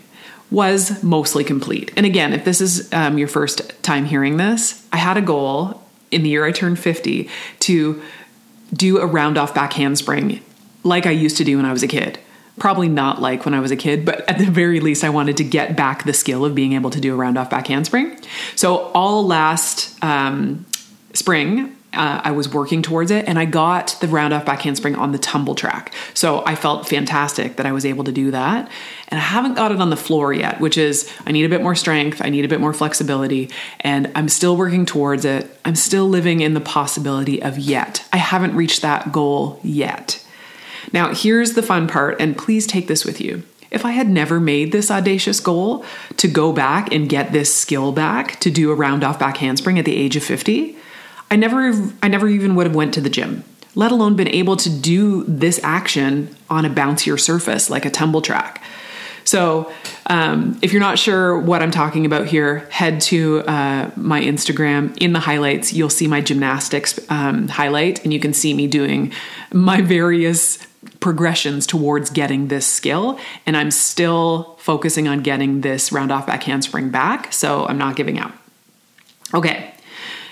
was 0.51 1.03
mostly 1.03 1.45
complete. 1.45 1.93
And 1.97 2.05
again, 2.05 2.33
if 2.33 2.45
this 2.45 2.61
is 2.61 2.93
um, 2.93 3.19
your 3.19 3.29
first 3.29 3.83
time 3.83 4.05
hearing 4.05 4.37
this, 4.37 4.87
I 4.93 4.99
had 4.99 5.17
a 5.17 5.23
goal 5.23 5.83
in 6.11 6.23
the 6.23 6.29
year 6.29 6.45
I 6.45 6.53
turned 6.53 6.79
50 6.79 7.29
to 7.61 8.03
do 8.73 8.99
a 8.99 9.07
round 9.07 9.39
off 9.39 9.55
back 9.55 9.73
handspring 9.73 10.41
like 10.85 11.07
I 11.07 11.11
used 11.11 11.37
to 11.39 11.45
do 11.45 11.57
when 11.57 11.67
I 11.67 11.73
was 11.73 11.83
a 11.83 11.89
kid 11.89 12.19
probably 12.59 12.89
not 12.89 13.21
like 13.21 13.45
when 13.45 13.55
I 13.55 13.61
was 13.61 13.71
a 13.71 13.77
kid, 13.77 14.05
but 14.05 14.29
at 14.29 14.39
the 14.39 14.47
very 14.47 14.81
least, 14.81 15.05
I 15.05 15.11
wanted 15.11 15.37
to 15.39 15.45
get 15.45 15.77
back 15.77 16.05
the 16.05 16.13
skill 16.13 16.45
of 16.45 16.55
being 16.55 16.73
able 16.75 16.91
to 16.91 17.01
do 17.01 17.13
a 17.13 17.17
round 17.17 17.39
off 17.39 17.51
back 17.51 17.67
handspring. 17.67 18.19
So, 18.57 18.91
all 18.95 19.27
last 19.27 20.03
um, 20.05 20.67
spring, 21.15 21.77
uh, 21.95 22.21
I 22.25 22.31
was 22.31 22.49
working 22.49 22.81
towards 22.83 23.11
it 23.11 23.29
and 23.29 23.39
I 23.39 23.45
got 23.45 23.97
the 24.01 24.09
round 24.09 24.33
off 24.33 24.47
back 24.47 24.61
handspring 24.63 24.97
on 24.97 25.13
the 25.13 25.19
tumble 25.19 25.55
track. 25.55 25.93
So 26.15 26.43
I 26.47 26.55
felt 26.55 26.89
fantastic 26.89 27.57
that 27.57 27.67
I 27.67 27.73
was 27.73 27.85
able 27.85 28.05
to 28.05 28.13
do 28.13 28.31
that. 28.31 28.71
And 29.09 29.19
I 29.19 29.23
haven't 29.23 29.55
got 29.55 29.73
it 29.73 29.81
on 29.81 29.91
the 29.91 29.97
floor 29.97 30.33
yet, 30.33 30.61
which 30.61 30.79
is 30.79 31.13
I 31.27 31.33
need 31.33 31.45
a 31.45 31.49
bit 31.51 31.63
more 31.63 31.75
strength, 31.75 32.23
I 32.25 32.31
need 32.31 32.45
a 32.45 32.49
bit 32.49 32.61
more 32.61 32.73
flexibility, 32.73 33.51
and 33.81 34.11
I'm 34.15 34.29
still 34.29 34.57
working 34.57 34.87
towards 34.87 35.25
it. 35.25 35.51
I'm 35.65 35.75
still 35.75 36.09
living 36.09 36.41
in 36.41 36.55
the 36.55 36.61
possibility 36.61 37.43
of 37.43 37.59
yet. 37.59 38.07
I 38.13 38.17
haven't 38.17 38.57
reached 38.57 38.81
that 38.83 39.13
goal 39.13 39.61
yet. 39.63 40.25
Now, 40.93 41.15
here's 41.15 41.53
the 41.53 41.63
fun 41.63 41.87
part, 41.87 42.21
and 42.21 42.37
please 42.37 42.67
take 42.67 42.89
this 42.89 43.05
with 43.05 43.21
you. 43.21 43.43
If 43.71 43.87
I 43.87 43.93
had 43.93 44.09
never 44.09 44.39
made 44.39 44.71
this 44.71 44.91
audacious 44.91 45.41
goal 45.41 45.85
to 46.19 46.29
go 46.29 46.53
back 46.53 46.93
and 46.93 47.09
get 47.09 47.33
this 47.33 47.55
skill 47.55 47.91
back 47.93 48.39
to 48.41 48.51
do 48.51 48.71
a 48.71 48.75
round 48.75 49.03
off 49.03 49.19
back 49.19 49.39
handspring 49.39 49.79
at 49.79 49.87
the 49.87 49.97
age 49.97 50.15
of 50.15 50.23
50, 50.23 50.77
I 51.31 51.37
never 51.37 51.73
I 52.03 52.09
never 52.09 52.29
even 52.29 52.55
would 52.55 52.67
have 52.67 52.77
went 52.77 52.93
to 52.95 53.01
the 53.01 53.09
gym, 53.09 53.45
let 53.75 53.91
alone 53.91 54.15
been 54.15 54.29
able 54.29 54.57
to 54.57 54.69
do 54.69 55.25
this 55.25 55.59
action 55.65 56.37
on 56.51 56.67
a 56.67 56.71
bouncier 56.71 57.19
surface 57.19 57.71
like 57.71 57.87
a 57.87 57.91
tumble 57.91 58.21
track. 58.21 58.63
So, 59.25 59.73
um, 60.07 60.59
if 60.63 60.73
you're 60.73 60.81
not 60.81 60.99
sure 60.99 61.39
what 61.39 61.63
I'm 61.63 61.71
talking 61.71 62.07
about 62.07 62.27
here, 62.27 62.69
head 62.71 63.01
to 63.03 63.41
uh, 63.41 63.91
my 63.97 64.21
Instagram. 64.21 64.97
In 64.99 65.13
the 65.13 65.21
highlights, 65.21 65.73
you'll 65.73 65.91
see 65.91 66.07
my 66.07 66.21
gymnastics 66.21 66.99
um, 67.09 67.49
highlight, 67.49 68.03
and 68.05 68.13
you 68.13 68.21
can 68.21 68.33
see 68.33 68.55
me 68.55 68.67
doing 68.67 69.13
my 69.53 69.81
various 69.81 70.59
progressions 71.01 71.67
towards 71.67 72.11
getting 72.11 72.49
this 72.49 72.67
skill, 72.67 73.19
and 73.47 73.57
I'm 73.57 73.71
still 73.71 74.57
focusing 74.59 75.09
on 75.09 75.21
getting 75.23 75.61
this 75.61 75.93
round 75.93 76.13
off 76.13 76.27
back 76.27 76.43
handspring 76.45 76.91
back. 76.91 77.33
So 77.33 77.67
I'm 77.67 77.79
not 77.79 77.97
giving 77.97 78.19
up. 78.19 78.33
Okay. 79.35 79.73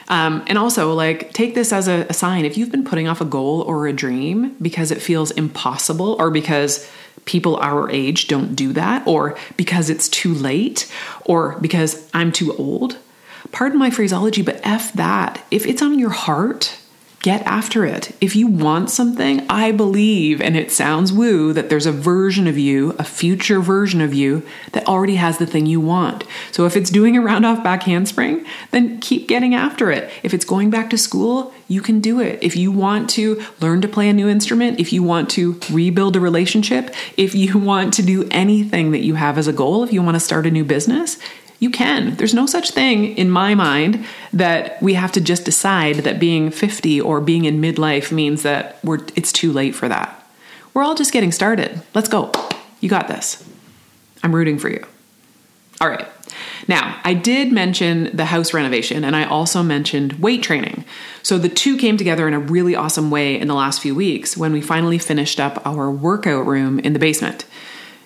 Um, 0.09 0.42
and 0.49 0.59
also, 0.59 0.92
like, 0.92 1.32
take 1.32 1.54
this 1.54 1.73
as 1.73 1.87
a, 1.87 2.04
a 2.09 2.12
sign. 2.12 2.44
If 2.44 2.59
you've 2.59 2.73
been 2.73 2.85
putting 2.85 3.06
off 3.06 3.20
a 3.20 3.25
goal 3.25 3.62
or 3.62 3.87
a 3.87 3.92
dream 3.92 4.56
because 4.61 4.90
it 4.90 5.00
feels 5.00 5.30
impossible 5.30 6.16
or 6.18 6.32
because 6.32 6.90
people 7.31 7.57
our 7.57 7.89
age 7.91 8.27
don't 8.27 8.57
do 8.57 8.73
that, 8.73 9.07
or 9.07 9.39
because 9.57 9.89
it's 9.89 10.09
too 10.09 10.35
late, 10.35 10.91
or 11.25 11.57
because 11.61 12.11
I'm 12.13 12.33
too 12.33 12.57
old, 12.57 12.97
pardon 13.53 13.79
my 13.79 13.91
phraseology, 13.91 14.43
but 14.43 14.61
F 14.65 14.93
that. 14.95 15.45
If 15.53 15.65
it's 15.65 15.81
on 15.81 15.99
your 15.99 16.11
heart, 16.11 16.77
get 17.23 17.43
after 17.43 17.85
it. 17.85 18.17
If 18.21 18.35
you 18.35 18.47
want 18.47 18.89
something, 18.89 19.47
I 19.50 19.73
believe, 19.73 20.41
and 20.41 20.57
it 20.57 20.71
sounds 20.71 21.12
woo, 21.12 21.53
that 21.53 21.69
there's 21.69 21.85
a 21.85 21.93
version 21.93 22.47
of 22.47 22.57
you, 22.57 22.97
a 22.99 23.05
future 23.05 23.61
version 23.61 24.00
of 24.00 24.15
you, 24.15 24.43
that 24.73 24.89
already 24.89 25.17
has 25.17 25.37
the 25.37 25.47
thing 25.47 25.67
you 25.67 25.81
want. 25.81 26.25
So 26.50 26.65
if 26.65 26.77
it's 26.77 26.89
doing 26.89 27.19
a 27.19 27.21
round 27.21 27.45
off 27.45 27.62
back 27.62 27.83
handspring, 27.83 28.47
then 28.71 29.00
keep 29.00 29.29
getting 29.29 29.55
after 29.55 29.91
it. 29.91 30.11
If 30.23 30.33
it's 30.33 30.47
going 30.47 30.71
back 30.71 30.89
to 30.91 30.99
school, 30.99 31.53
you 31.69 31.83
can 31.83 32.00
do 32.00 32.21
it. 32.21 32.39
If 32.43 32.57
you 32.57 32.73
want 32.73 33.11
to 33.11 33.43
learn 33.61 33.83
to 33.83 33.89
play 33.89 34.09
a 34.09 34.15
new 34.15 34.29
instrument, 34.29 34.81
if 34.81 34.91
you 34.91 35.03
want 35.03 35.29
to 35.31 35.61
rebuild 35.71 36.17
a 36.17 36.21
relationship, 36.21 36.95
if 37.19 37.35
you 37.35 37.59
want 37.71 37.93
to 37.95 38.03
do 38.03 38.27
anything 38.31 38.93
that 38.93 39.00
you 39.00 39.17
have 39.17 39.37
as 39.37 39.47
a 39.47 39.53
goal, 39.53 39.85
if 39.85 39.93
you 39.93 40.03
want 40.03 40.15
to 40.17 40.21
start 40.21 40.47
a 40.47 40.50
new 40.50 40.65
business, 40.65 41.19
you 41.61 41.71
can. 41.71 42.17
There's 42.17 42.35
no 42.35 42.47
such 42.47 42.71
thing 42.71 43.17
in 43.17 43.31
my 43.31 43.55
mind 43.55 44.05
that 44.33 44.83
we 44.83 44.95
have 44.95 45.12
to 45.12 45.21
just 45.21 45.45
decide 45.45 45.97
that 45.97 46.19
being 46.19 46.50
50 46.50 47.00
or 47.02 47.21
being 47.21 47.45
in 47.45 47.61
midlife 47.61 48.11
means 48.11 48.43
that 48.43 48.83
we're 48.83 49.00
it's 49.14 49.31
too 49.31 49.52
late 49.52 49.75
for 49.75 49.88
that. 49.88 50.17
We're 50.73 50.83
all 50.83 50.95
just 50.95 51.12
getting 51.12 51.33
started. 51.33 51.81
Let's 51.95 52.09
go. 52.09 52.33
You 52.81 52.88
got 52.88 53.09
this. 53.09 53.47
I'm 54.23 54.35
rooting 54.35 54.59
for 54.59 54.71
you. 54.71 54.85
All 55.81 55.88
right. 55.88 56.07
Now, 56.67 56.99
I 57.05 57.14
did 57.14 57.52
mention 57.52 58.14
the 58.17 58.26
house 58.26 58.55
renovation 58.55 59.05
and 59.05 59.14
I 59.14 59.25
also 59.25 59.62
mentioned 59.62 60.14
weight 60.14 60.43
training. 60.43 60.85
So 61.23 61.37
the 61.37 61.49
two 61.49 61.76
came 61.76 61.97
together 61.97 62.26
in 62.29 62.35
a 62.35 62.38
really 62.38 62.75
awesome 62.75 63.11
way 63.11 63.38
in 63.38 63.49
the 63.49 63.55
last 63.55 63.81
few 63.81 63.95
weeks 63.95 64.37
when 64.37 64.52
we 64.52 64.61
finally 64.61 64.99
finished 64.99 65.40
up 65.40 65.67
our 65.67 65.90
workout 65.90 66.47
room 66.47 66.79
in 66.79 66.93
the 66.93 66.99
basement. 66.99 67.45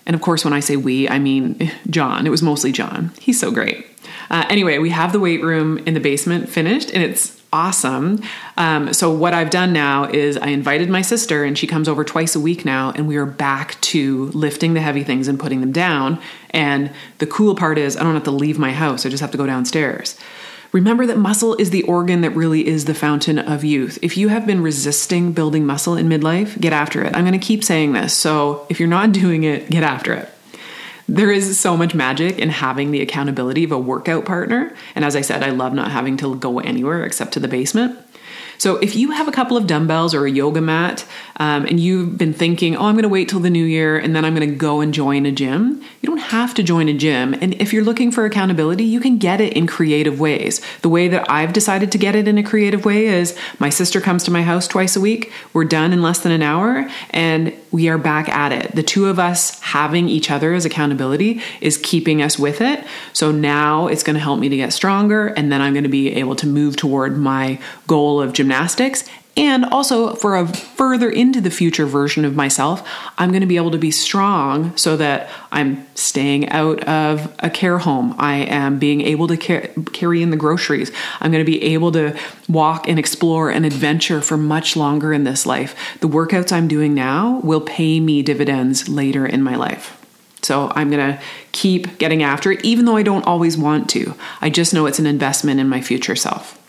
And 0.07 0.15
of 0.15 0.23
course, 0.23 0.45
when 0.45 0.53
I 0.53 0.61
say 0.61 0.77
we, 0.77 1.09
I 1.09 1.19
mean 1.19 1.71
John. 1.89 2.27
It 2.27 2.31
was 2.31 2.43
mostly 2.43 2.73
John. 2.73 3.13
He's 3.21 3.41
so 3.41 3.51
great. 3.51 3.87
Uh, 4.31 4.45
anyway, 4.49 4.79
we 4.79 4.91
have 4.91 5.13
the 5.13 5.21
weight 5.21 5.43
room 5.43 5.79
in 5.79 5.95
the 5.95 6.01
basement 6.01 6.49
finished, 6.49 6.91
and 6.93 7.03
it's 7.03 7.41
awesome. 7.53 8.21
Um, 8.57 8.93
so, 8.93 9.11
what 9.11 9.33
I've 9.33 9.51
done 9.51 9.73
now 9.73 10.05
is 10.05 10.37
I 10.37 10.49
invited 10.49 10.91
my 10.91 11.03
sister, 11.03 11.45
and 11.45 11.57
she 11.57 11.67
comes 11.67 11.89
over 11.89 12.05
twice 12.05 12.35
a 12.35 12.41
week 12.41 12.65
now, 12.65 12.93
and 12.97 13.07
we 13.07 13.17
are 13.17 13.27
back 13.27 13.81
to 13.83 14.27
lifting 14.33 14.75
the 14.75 14.81
heavy 14.81 15.05
things 15.05 15.29
and 15.29 15.39
putting 15.39 15.61
them 15.61 15.73
down. 15.73 16.21
And 16.51 16.91
the 17.19 17.27
cool 17.27 17.55
part 17.55 17.79
is, 17.79 17.97
I 17.97 18.03
don't 18.03 18.15
have 18.15 18.25
to 18.25 18.31
leave 18.31 18.59
my 18.59 18.73
house, 18.73 19.07
I 19.07 19.09
just 19.09 19.21
have 19.21 19.31
to 19.33 19.39
go 19.39 19.47
downstairs. 19.47 20.19
Remember 20.75 21.07
that 21.07 21.17
muscle 21.17 21.55
is 21.55 21.71
the 21.71 21.85
organ 21.85 22.23
that 22.23 22.31
really 22.31 22.67
is 22.67 22.87
the 22.87 22.95
fountain 22.95 23.39
of 23.39 23.63
youth. 23.63 23.97
If 24.03 24.17
you 24.17 24.27
have 24.27 24.45
been 24.45 24.61
resisting 24.61 25.31
building 25.31 25.65
muscle 25.65 25.97
in 25.97 26.09
midlife, 26.09 26.61
get 26.61 26.73
after 26.73 27.05
it. 27.05 27.15
I'm 27.15 27.25
going 27.25 27.39
to 27.39 27.47
keep 27.47 27.63
saying 27.63 27.93
this. 27.93 28.13
So 28.13 28.67
if 28.69 28.81
you're 28.81 28.89
not 28.89 29.13
doing 29.23 29.45
it, 29.45 29.71
get 29.71 29.85
after 29.85 30.13
it. 30.13 30.29
There 31.09 31.31
is 31.31 31.61
so 31.61 31.77
much 31.77 31.95
magic 31.95 32.41
in 32.41 32.49
having 32.49 32.91
the 32.91 33.03
accountability 33.03 33.63
of 33.63 33.71
a 33.71 33.79
workout 33.79 34.25
partner. 34.25 34.75
And 34.97 35.05
as 35.05 35.15
I 35.15 35.21
said, 35.21 35.45
I 35.45 35.51
love 35.51 35.75
not 35.75 35.93
having 35.93 36.17
to 36.17 36.35
go 36.35 36.59
anywhere 36.59 37.05
except 37.05 37.35
to 37.35 37.41
the 37.41 37.47
basement. 37.47 37.97
So 38.59 38.77
if 38.77 38.97
you 38.97 39.11
have 39.13 39.29
a 39.29 39.33
couple 39.33 39.57
of 39.57 39.67
dumbbells 39.67 40.15
or 40.15 40.27
a 40.27 40.31
yoga 40.31 40.61
mat 40.61 41.07
um, 41.37 41.67
and 41.67 41.81
you've 41.81 42.17
been 42.17 42.33
thinking, 42.33 42.77
oh, 42.77 42.87
I'm 42.87 42.95
going 42.95 43.03
to 43.03 43.09
wait 43.09 43.29
till 43.29 43.41
the 43.41 43.51
new 43.51 43.65
year 43.65 43.99
and 43.99 44.15
then 44.15 44.25
I'm 44.25 44.35
going 44.35 44.49
to 44.49 44.55
go 44.55 44.81
and 44.81 44.95
join 44.95 45.27
a 45.27 45.33
gym, 45.33 45.83
you 46.01 46.09
don't 46.09 46.19
have 46.19 46.55
to 46.55 46.63
join 46.63 46.89
a 46.89 46.95
gym. 46.95 47.35
And 47.35 47.55
if 47.55 47.73
you're 47.73 47.85
looking 47.85 48.11
for 48.11 48.25
accountability, 48.25 48.85
you 48.85 49.01
can 49.01 49.19
get 49.19 49.41
it 49.41 49.53
in 49.55 49.67
creative 49.67 50.21
ways. 50.21 50.61
The 50.83 50.89
way 50.89 51.09
that 51.09 51.31
I've 51.31 51.53
decided 51.53 51.93
to 51.93 51.99
get 51.99 52.15
it 52.15 52.29
in 52.29 52.39
a 52.39 52.43
creative 52.43 52.85
way 52.85 53.07
is 53.07 53.37
my 53.59 53.71
sister 53.71 54.01
comes 54.01 54.25
to 54.25 54.31
my 54.31 54.43
house 54.43 54.69
twice 54.69 54.97
a 54.97 55.01
week. 55.01 55.33
We're 55.53 55.65
done 55.65 55.93
in 55.93 56.03
less 56.03 56.21
than 56.21 56.33
an 56.33 56.43
hour 56.43 56.89
and 57.11 57.53
we 57.75 57.89
are 57.89 57.99
back 57.99 58.29
at 58.29 58.53
it. 58.53 58.73
The 58.77 58.85
two 58.85 59.09
of 59.09 59.19
us 59.19 59.59
having 59.59 60.09
each 60.09 60.31
other 60.31 60.55
as 60.55 60.65
accountability 60.65 61.43
is 61.61 61.77
keeping 61.77 62.23
us 62.23 62.39
with 62.39 62.61
it. 62.61 62.87
So 63.13 63.33
now 63.33 63.89
it's 63.89 64.05
going 64.05 64.15
to 64.15 64.21
help 64.21 64.39
me 64.39 64.49
to 64.49 64.57
get 64.57 64.73
stronger 64.73 65.27
and 65.27 65.51
then 65.51 65.61
I'm 65.61 65.73
going 65.73 65.83
to 65.83 65.91
be 65.91 66.13
able 66.15 66.37
to 66.37 66.47
move 66.47 66.77
toward 66.77 67.19
my 67.19 67.59
goal 67.89 68.23
of 68.23 68.33
gymnastics 68.33 69.09
and 69.37 69.65
also 69.65 70.15
for 70.15 70.37
a 70.37 70.47
further 70.47 71.11
into 71.11 71.41
the 71.41 71.51
future 71.51 71.87
version 71.87 72.25
of 72.25 72.37
myself, 72.37 72.89
I'm 73.19 73.31
going 73.31 73.41
to 73.41 73.47
be 73.47 73.57
able 73.57 73.73
to 73.73 73.79
be 73.79 73.91
strong 73.91 74.77
so 74.77 74.97
that 74.97 75.29
I'm 75.51 75.87
staying 75.97 76.51
out 76.51 76.85
of 76.85 77.35
a 77.41 77.51
care 77.51 77.79
home. 77.79 78.15
I 78.19 78.37
am 78.37 78.79
being 78.79 79.01
able 79.01 79.27
to 79.29 79.37
car- 79.37 79.69
carry 79.93 80.23
in 80.23 80.31
the 80.31 80.37
groceries. 80.37 80.93
I'm 81.21 81.33
going 81.33 81.45
to 81.45 81.51
be 81.51 81.63
able 81.63 81.91
to 81.93 82.17
walk 82.49 82.89
and 82.89 82.99
explore 82.99 83.51
and 83.51 83.67
adventure 83.67 84.21
for 84.21 84.37
much 84.37 84.77
longer 84.77 85.13
in 85.13 85.25
this 85.25 85.47
life. 85.47 85.99
The 86.01 86.09
workouts 86.09 86.53
I'm 86.53 86.69
doing 86.69 86.95
now 86.95 87.41
will 87.43 87.61
pay 87.61 87.99
me 87.99 88.23
dividends 88.23 88.89
later 88.89 89.27
in 89.27 89.43
my 89.43 89.57
life. 89.57 90.01
So 90.43 90.71
I'm 90.75 90.91
going 90.91 91.15
to 91.15 91.21
keep 91.53 91.99
getting 91.99 92.23
after 92.23 92.53
it, 92.53 92.65
even 92.65 92.85
though 92.85 92.97
I 92.97 93.03
don't 93.03 93.27
always 93.27 93.57
want 93.57 93.89
to. 93.91 94.15
I 94.41 94.51
just 94.51 94.75
know 94.75 94.87
it's 94.87 94.99
an 94.99 95.07
investment 95.07 95.59
in 95.59 95.69
my 95.69 95.81
future 95.81 96.15
self 96.15 96.61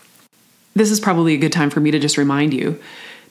this 0.76 0.90
is 0.90 1.00
probably 1.00 1.34
a 1.34 1.38
good 1.38 1.52
time 1.52 1.70
for 1.70 1.80
me 1.80 1.90
to 1.90 1.98
just 1.98 2.18
remind 2.18 2.52
you 2.52 2.78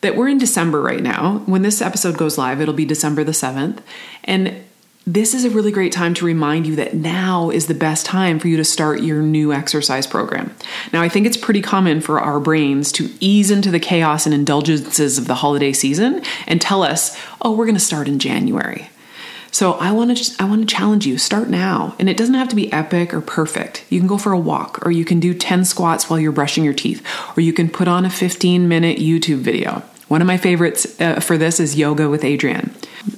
that 0.02 0.16
we're 0.16 0.28
in 0.28 0.40
December 0.40 0.82
right 0.82 1.02
now. 1.02 1.44
When 1.46 1.62
this 1.62 1.82
episode 1.82 2.18
goes 2.18 2.38
live, 2.38 2.60
it'll 2.60 2.74
be 2.74 2.86
December 2.86 3.24
the 3.24 3.32
7th. 3.32 3.80
And 4.24 4.64
this 5.08 5.36
is 5.36 5.46
a 5.46 5.52
really 5.52 5.72
great 5.72 5.92
time 5.92 6.16
to 6.16 6.26
remind 6.26 6.66
you 6.66 6.76
that 6.78 6.96
now 6.96 7.52
is 7.52 7.68
the 7.68 7.76
best 7.76 8.08
time 8.08 8.40
for 8.40 8.48
you 8.48 8.58
to 8.58 8.66
start 8.66 9.04
your 9.04 9.22
new 9.22 9.54
exercise 9.54 10.08
program. 10.08 10.56
Now, 10.92 11.04
I 11.04 11.10
think 11.10 11.28
it's 11.28 11.38
pretty 11.38 11.62
common 11.62 12.02
for 12.02 12.20
our 12.20 12.40
brains 12.40 12.92
to 12.94 13.12
ease 13.20 13.52
into 13.52 13.70
the 13.70 13.80
chaos 13.80 14.26
and 14.26 14.34
indulgences 14.34 15.20
of 15.20 15.28
the 15.28 15.36
holiday 15.36 15.74
season 15.74 16.24
and 16.48 16.60
tell 16.60 16.82
us, 16.82 17.16
oh, 17.44 17.52
we're 17.52 17.66
going 17.66 17.76
to 17.76 17.80
start 17.80 18.08
in 18.08 18.18
January. 18.18 18.90
So 19.56 19.76
I 19.76 19.94
want 19.94 20.18
to 20.18 20.36
I 20.38 20.44
want 20.44 20.68
to 20.68 20.76
challenge 20.76 21.06
you. 21.08 21.18
Start 21.18 21.48
now, 21.48 21.96
and 21.98 22.10
it 22.10 22.18
doesn't 22.18 22.36
have 22.36 22.50
to 22.50 22.58
be 22.58 22.70
epic 22.74 23.14
or 23.14 23.22
perfect. 23.22 23.86
You 23.90 24.02
can 24.02 24.08
go 24.08 24.18
for 24.18 24.34
a 24.34 24.38
walk, 24.38 24.86
or 24.86 24.92
you 24.92 25.06
can 25.06 25.22
do 25.22 25.34
ten 25.34 25.64
squats 25.64 26.10
while 26.10 26.20
you're 26.20 26.34
brushing 26.34 26.66
your 26.66 26.74
teeth, 26.74 27.02
or 27.38 27.40
you 27.40 27.54
can 27.54 27.70
put 27.70 27.88
on 27.88 28.04
a 28.04 28.10
15 28.10 28.68
minute 28.68 28.98
YouTube 28.98 29.38
video. 29.38 29.82
One 30.10 30.20
of 30.20 30.28
my 30.28 30.36
favorites 30.36 31.00
uh, 31.00 31.22
for 31.22 31.38
this 31.38 31.62
is 31.62 31.78
yoga 31.78 32.10
with 32.10 32.24
Adriene. 32.24 32.70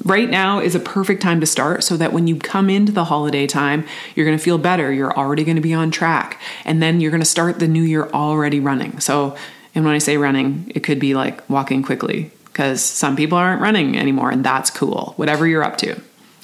Right 0.06 0.30
now 0.30 0.60
is 0.60 0.76
a 0.76 0.80
perfect 0.80 1.24
time 1.24 1.40
to 1.40 1.48
start 1.48 1.84
so 1.84 1.98
that 1.98 2.14
when 2.14 2.28
you 2.28 2.36
come 2.36 2.70
into 2.70 2.92
the 2.92 3.06
holiday 3.06 3.48
time, 3.48 3.88
you're 4.14 4.28
going 4.28 4.38
to 4.38 4.44
feel 4.44 4.60
better. 4.60 4.94
You're 4.94 5.18
already 5.18 5.44
going 5.44 5.56
to 5.56 5.62
be 5.62 5.74
on 5.74 5.90
track. 5.90 6.40
And 6.66 6.84
then 6.84 7.02
you're 7.02 7.10
going 7.10 7.20
to 7.20 7.26
start 7.26 7.58
the 7.58 7.68
new 7.68 7.82
year 7.82 8.10
already 8.14 8.60
running. 8.60 9.00
So, 9.00 9.36
and 9.74 9.84
when 9.84 9.96
I 9.96 9.98
say 9.98 10.18
running, 10.18 10.72
it 10.76 10.82
could 10.82 11.00
be 11.00 11.16
like 11.16 11.50
walking 11.50 11.82
quickly 11.82 12.30
because 12.46 12.84
some 12.84 13.16
people 13.16 13.40
aren't 13.40 13.60
running 13.60 13.98
anymore, 13.98 14.30
and 14.30 14.44
that's 14.44 14.70
cool, 14.70 15.14
whatever 15.16 15.48
you're 15.48 15.64
up 15.64 15.78
to. 15.80 16.00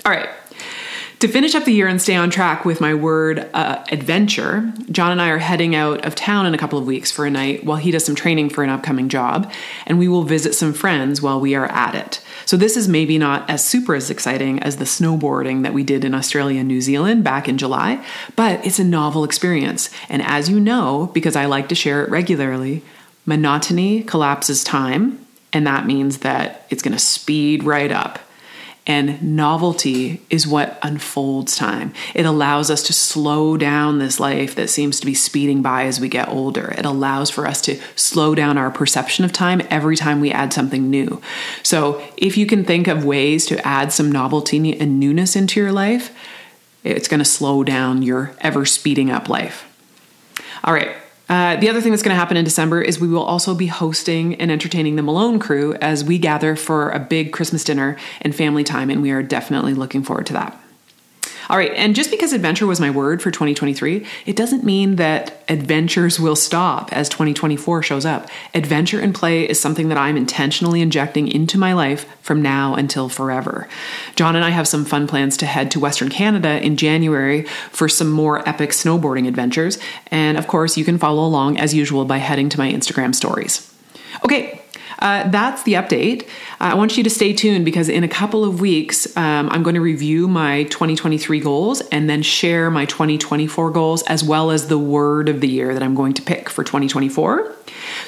All 0.06 0.12
right. 0.12 0.30
To 1.24 1.30
finish 1.30 1.56
up 1.56 1.64
the 1.64 1.72
year 1.72 1.88
and 1.88 2.02
stay 2.02 2.18
on 2.18 2.30
track 2.30 2.66
with 2.66 2.82
my 2.82 2.94
word 2.94 3.50
uh, 3.54 3.82
adventure, 3.90 4.74
John 4.92 5.14
and 5.14 5.22
I 5.22 5.30
are 5.30 5.38
heading 5.38 5.74
out 5.74 6.06
of 6.06 6.16
town 6.16 6.46
in 6.46 6.54
a 6.54 6.58
couple 6.58 6.78
of 6.78 6.86
weeks 6.86 7.14
for 7.14 7.26
a 7.26 7.30
night 7.30 7.64
while 7.64 7.78
he 7.78 7.92
does 7.92 8.04
some 8.04 8.14
training 8.14 8.50
for 8.50 8.62
an 8.62 8.70
upcoming 8.70 9.08
job, 9.08 9.50
and 9.86 9.98
we 9.98 10.10
will 10.10 10.24
visit 10.24 10.54
some 10.54 10.74
friends 10.74 11.22
while 11.22 11.40
we 11.40 11.56
are 11.56 11.68
at 11.68 11.96
it. 11.96 12.22
So, 12.46 12.58
this 12.58 12.76
is 12.76 12.90
maybe 12.90 13.18
not 13.18 13.50
as 13.50 13.66
super 13.66 13.96
as 13.96 14.10
exciting 14.10 14.62
as 14.64 14.76
the 14.76 14.84
snowboarding 14.84 15.64
that 15.64 15.74
we 15.74 15.86
did 15.86 16.04
in 16.04 16.14
Australia 16.14 16.60
and 16.60 16.68
New 16.68 16.82
Zealand 16.82 17.24
back 17.24 17.48
in 17.48 17.58
July, 17.58 18.06
but 18.36 18.66
it's 18.66 18.80
a 18.80 18.84
novel 18.84 19.24
experience. 19.24 19.90
And 20.10 20.22
as 20.22 20.50
you 20.50 20.60
know, 20.60 21.10
because 21.14 21.38
I 21.38 21.46
like 21.46 21.70
to 21.70 21.76
share 21.76 22.04
it 22.04 22.10
regularly, 22.10 22.84
monotony 23.26 24.04
collapses 24.04 24.62
time, 24.62 25.26
and 25.54 25.66
that 25.66 25.86
means 25.86 26.18
that 26.18 26.66
it's 26.70 26.84
going 26.84 26.92
to 26.92 27.00
speed 27.00 27.64
right 27.64 27.94
up. 27.94 28.20
And 28.86 29.38
novelty 29.38 30.22
is 30.30 30.46
what 30.46 30.78
unfolds 30.84 31.56
time. 31.56 31.94
It 32.14 32.26
allows 32.26 32.70
us 32.70 32.84
to 32.84 32.94
slow 32.94 33.56
down 33.56 34.00
this 34.00 34.20
life 34.20 34.56
that 34.56 34.70
seems 34.70 35.00
to 35.00 35.06
be 35.06 35.14
speeding 35.14 35.62
by 35.62 35.86
as 35.86 36.02
we 36.02 36.10
get 36.10 36.28
older. 36.28 36.74
It 36.78 36.86
allows 36.86 37.30
for 37.30 37.48
us 37.48 37.62
to 37.62 37.80
slow 37.96 38.36
down 38.36 38.58
our 38.58 38.70
perception 38.70 39.24
of 39.24 39.32
time 39.32 39.62
every 39.70 39.96
time 39.96 40.20
we 40.20 40.32
add 40.32 40.52
something 40.52 40.90
new. 40.90 41.22
So, 41.64 42.04
if 42.18 42.36
you 42.36 42.46
can 42.46 42.66
think 42.66 42.88
of 42.88 43.06
ways 43.06 43.46
to 43.46 43.66
add 43.66 43.94
some 43.94 44.12
novelty 44.12 44.78
and 44.78 45.00
newness 45.00 45.38
into 45.38 45.62
your 45.62 45.72
life, 45.72 46.14
it's 46.84 47.08
going 47.08 47.20
to 47.20 47.26
slow 47.26 47.64
down 47.64 48.02
your 48.02 48.36
ever 48.42 48.66
speeding 48.66 49.10
up 49.10 49.30
life. 49.30 49.66
All 50.66 50.74
right, 50.74 50.94
uh, 51.34 51.56
the 51.56 51.68
other 51.68 51.82
thing 51.82 51.92
that's 51.92 52.04
going 52.04 52.14
to 52.14 52.20
happen 52.20 52.38
in 52.38 52.46
December 52.46 52.80
is 52.80 53.00
we 53.00 53.08
will 53.08 53.24
also 53.24 53.56
be 53.56 53.66
hosting 53.66 54.36
and 54.36 54.52
entertaining 54.52 54.98
the 54.98 55.02
Malone 55.02 55.40
crew 55.40 55.74
as 55.82 56.04
we 56.04 56.20
gather 56.20 56.56
for 56.56 56.92
a 56.92 57.00
big 57.00 57.34
Christmas 57.34 57.64
dinner 57.64 57.98
and 58.22 58.36
family 58.36 58.64
time, 58.64 58.92
and 58.92 59.02
we 59.02 59.10
are 59.10 59.24
definitely 59.24 59.74
looking 59.74 60.04
forward 60.04 60.28
to 60.28 60.34
that. 60.34 60.63
All 61.50 61.58
right, 61.58 61.74
and 61.76 61.96
just 61.96 62.10
because 62.10 62.32
adventure 62.32 62.66
was 62.66 62.80
my 62.80 62.90
word 62.90 63.22
for 63.22 63.30
2023, 63.30 64.06
it 64.26 64.36
doesn't 64.36 64.64
mean 64.64 64.96
that 64.96 65.44
adventures 65.50 66.20
will 66.20 66.36
stop 66.36 66.92
as 66.94 67.10
2024 67.10 67.84
shows 67.84 68.06
up. 68.06 68.30
Adventure 68.54 69.00
and 69.00 69.14
play 69.14 69.48
is 69.48 69.60
something 69.60 69.90
that 69.90 69.98
I'm 69.98 70.18
intentionally 70.18 70.82
injecting 70.82 71.28
into 71.28 71.58
my 71.58 71.74
life 71.74 72.06
from 72.22 72.42
now 72.42 72.76
until 72.76 73.10
forever. 73.10 73.68
John 74.16 74.36
and 74.36 74.46
I 74.46 74.52
have 74.52 74.68
some 74.68 74.86
fun 74.86 75.06
plans 75.06 75.36
to 75.38 75.46
head 75.46 75.70
to 75.72 75.80
Western 75.80 76.10
Canada 76.10 76.64
in 76.64 76.78
January 76.78 77.44
for 77.72 77.90
some 77.90 78.10
more 78.10 78.48
epic 78.48 78.72
snowboarding 78.72 79.28
adventures, 79.28 79.78
and 80.08 80.38
of 80.38 80.48
course, 80.48 80.78
you 80.78 80.86
can 80.86 80.98
follow 80.98 81.26
along 81.26 81.60
as 81.60 81.74
usual 81.74 82.06
by 82.06 82.18
heading 82.18 82.50
to 82.50 82.58
my 82.58 82.72
Instagram 82.72 83.14
stories. 83.14 83.70
Okay, 84.24 84.63
uh, 85.00 85.30
that's 85.30 85.64
the 85.64 85.74
update. 85.74 86.24
Uh, 86.60 86.72
I 86.72 86.74
want 86.76 86.98
you 86.98 87.04
to 87.04 87.10
stay 87.10 87.34
tuned 87.34 87.66
because 87.66 87.90
in 87.90 88.04
a 88.04 88.08
couple 88.08 88.44
of 88.44 88.62
weeks, 88.62 89.16
um, 89.18 89.50
I'm 89.50 89.64
going 89.64 89.76
to 89.76 89.82
review 89.82 90.28
my 90.28 90.64
2023 90.64 91.40
goals 91.40 91.82
and 91.92 92.10
then 92.10 92.22
share 92.22 92.70
my 92.72 92.86
2024 92.86 93.72
goals 93.72 94.04
as 94.04 94.24
well 94.24 94.52
as 94.52 94.68
the 94.68 94.80
word 94.80 95.30
of 95.30 95.42
the 95.42 95.48
year 95.48 95.74
that 95.74 95.84
I'm 95.84 95.96
going 95.96 96.14
to 96.14 96.22
pick 96.22 96.50
for 96.50 96.64
2024. 96.64 97.54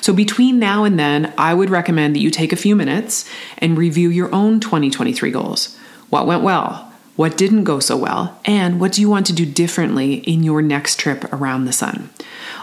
So, 0.01 0.13
between 0.13 0.59
now 0.59 0.83
and 0.83 0.99
then, 0.99 1.33
I 1.37 1.53
would 1.53 1.69
recommend 1.69 2.15
that 2.15 2.19
you 2.19 2.29
take 2.29 2.53
a 2.53 2.57
few 2.57 2.75
minutes 2.75 3.29
and 3.57 3.77
review 3.77 4.09
your 4.09 4.33
own 4.33 4.59
2023 4.59 5.31
goals. 5.31 5.77
What 6.09 6.27
went 6.27 6.43
well? 6.43 6.91
What 7.15 7.37
didn't 7.37 7.63
go 7.63 7.79
so 7.79 7.95
well? 7.95 8.39
And 8.43 8.79
what 8.79 8.91
do 8.91 9.01
you 9.01 9.09
want 9.09 9.25
to 9.27 9.33
do 9.33 9.45
differently 9.45 10.15
in 10.15 10.43
your 10.43 10.61
next 10.61 10.99
trip 10.99 11.23
around 11.33 11.65
the 11.65 11.73
sun? 11.73 12.09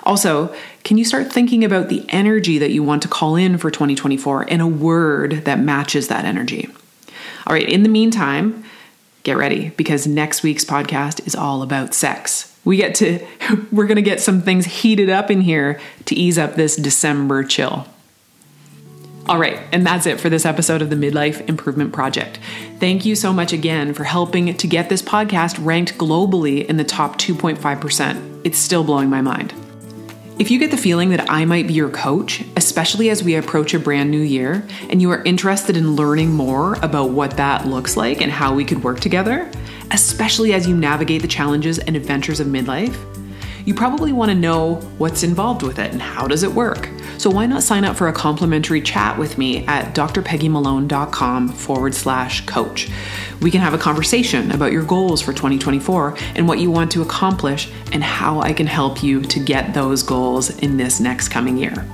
Also, 0.05 0.55
can 0.85 0.99
you 0.99 1.05
start 1.05 1.33
thinking 1.33 1.65
about 1.65 1.89
the 1.89 2.05
energy 2.09 2.59
that 2.59 2.71
you 2.71 2.83
want 2.83 3.03
to 3.03 3.09
call 3.09 3.37
in 3.37 3.59
for 3.59 3.71
2024 3.71 4.47
and 4.49 4.61
a 4.61 4.67
word 4.67 5.45
that 5.45 5.59
matches 5.59 6.09
that 6.09 6.25
energy? 6.25 6.69
All 7.47 7.53
right, 7.53 7.69
in 7.69 7.83
the 7.83 7.89
meantime, 7.89 8.65
get 9.23 9.37
ready 9.37 9.71
because 9.71 10.07
next 10.07 10.43
week's 10.43 10.65
podcast 10.65 11.27
is 11.27 11.35
all 11.35 11.63
about 11.63 11.95
sex. 11.95 12.57
We 12.65 12.77
get 12.77 12.95
to, 12.97 13.25
we're 13.73 13.87
going 13.87 13.97
to 13.97 14.03
get 14.03 14.21
some 14.21 14.43
things 14.43 14.67
heated 14.67 15.09
up 15.09 15.31
in 15.31 15.41
here 15.41 15.81
to 16.07 16.15
ease 16.15 16.39
up 16.39 16.55
this 16.55 16.77
December 16.77 17.45
chill. 17.45 17.87
All 19.29 19.39
right, 19.39 19.61
and 19.71 19.87
that's 19.87 20.07
it 20.07 20.19
for 20.19 20.29
this 20.29 20.45
episode 20.45 20.83
of 20.83 20.91
the 20.91 20.97
Midlife 20.97 21.49
Improvement 21.49 21.93
Project. 21.93 22.41
Thank 22.81 23.05
you 23.05 23.15
so 23.15 23.33
much 23.33 23.53
again 23.53 23.95
for 23.95 24.03
helping 24.03 24.57
to 24.57 24.67
get 24.67 24.89
this 24.89 25.01
podcast 25.01 25.65
ranked 25.65 25.97
globally 25.97 26.67
in 26.67 26.77
the 26.77 26.85
top 26.85 27.19
2.5%. 27.19 28.41
It's 28.45 28.59
still 28.59 28.83
blowing 28.83 29.09
my 29.09 29.21
mind. 29.21 29.55
If 30.39 30.51
you 30.51 30.59
get 30.59 30.71
the 30.71 30.77
feeling 30.77 31.11
that 31.11 31.31
I 31.31 31.45
might 31.45 31.69
be 31.69 31.75
your 31.75 31.91
coach, 31.91 32.43
especially 32.57 33.11
as 33.11 33.23
we 33.23 33.37
approach 33.37 33.75
a 33.75 33.79
brand 33.79 34.11
new 34.11 34.21
year, 34.21 34.67
and 34.89 35.01
you 35.01 35.11
are 35.11 35.23
interested 35.25 35.77
in 35.77 35.95
learning 35.95 36.33
more 36.33 36.75
about 36.83 37.11
what 37.11 37.37
that 37.37 37.67
looks 37.67 37.97
like 37.97 38.21
and 38.23 38.33
how 38.33 38.55
we 38.55 38.65
could 38.65 38.83
work 38.83 38.99
together, 38.99 39.49
especially 39.91 40.55
as 40.55 40.67
you 40.67 40.75
navigate 40.75 41.23
the 41.23 41.29
challenges 41.29 41.79
and 41.79 41.95
adventures 41.95 42.41
of 42.41 42.47
midlife, 42.47 42.97
you 43.65 43.75
probably 43.75 44.13
want 44.13 44.31
to 44.31 44.35
know 44.35 44.75
what's 44.99 45.23
involved 45.23 45.63
with 45.63 45.79
it 45.79 45.93
and 45.93 46.03
how 46.03 46.27
does 46.27 46.43
it 46.43 46.53
work. 46.53 46.89
So 47.19 47.31
why 47.31 47.47
not 47.47 47.63
sign 47.63 47.85
up 47.85 47.97
for 47.97 48.09
a 48.09 48.13
complimentary 48.13 48.81
chat 48.81 49.19
with 49.19 49.39
me 49.39 49.65
at 49.67 49.95
drpeggymalone.com 49.95 51.49
forward 51.49 51.95
slash 51.95 52.45
coach. 52.47 52.91
We 53.41 53.51
can 53.51 53.61
have 53.61 53.75
a 53.75 53.79
conversation 53.79 54.51
about 54.51 54.73
your 54.73 54.85
goals 54.85 55.23
for 55.23 55.33
2024 55.33 56.17
and 56.35 56.49
what 56.49 56.59
you 56.59 56.71
want 56.71 56.91
to 56.93 57.03
accomplish 57.03 57.71
and 57.93 58.03
how 58.03 58.41
I 58.41 58.53
can 58.53 58.67
help 58.67 59.03
you 59.03 59.23
to 59.23 59.39
get 59.39 59.75
those 59.75 60.03
goals 60.03 60.51
in 60.59 60.77
this 60.77 61.01
next 61.01 61.29
coming 61.29 61.57
year. 61.57 61.87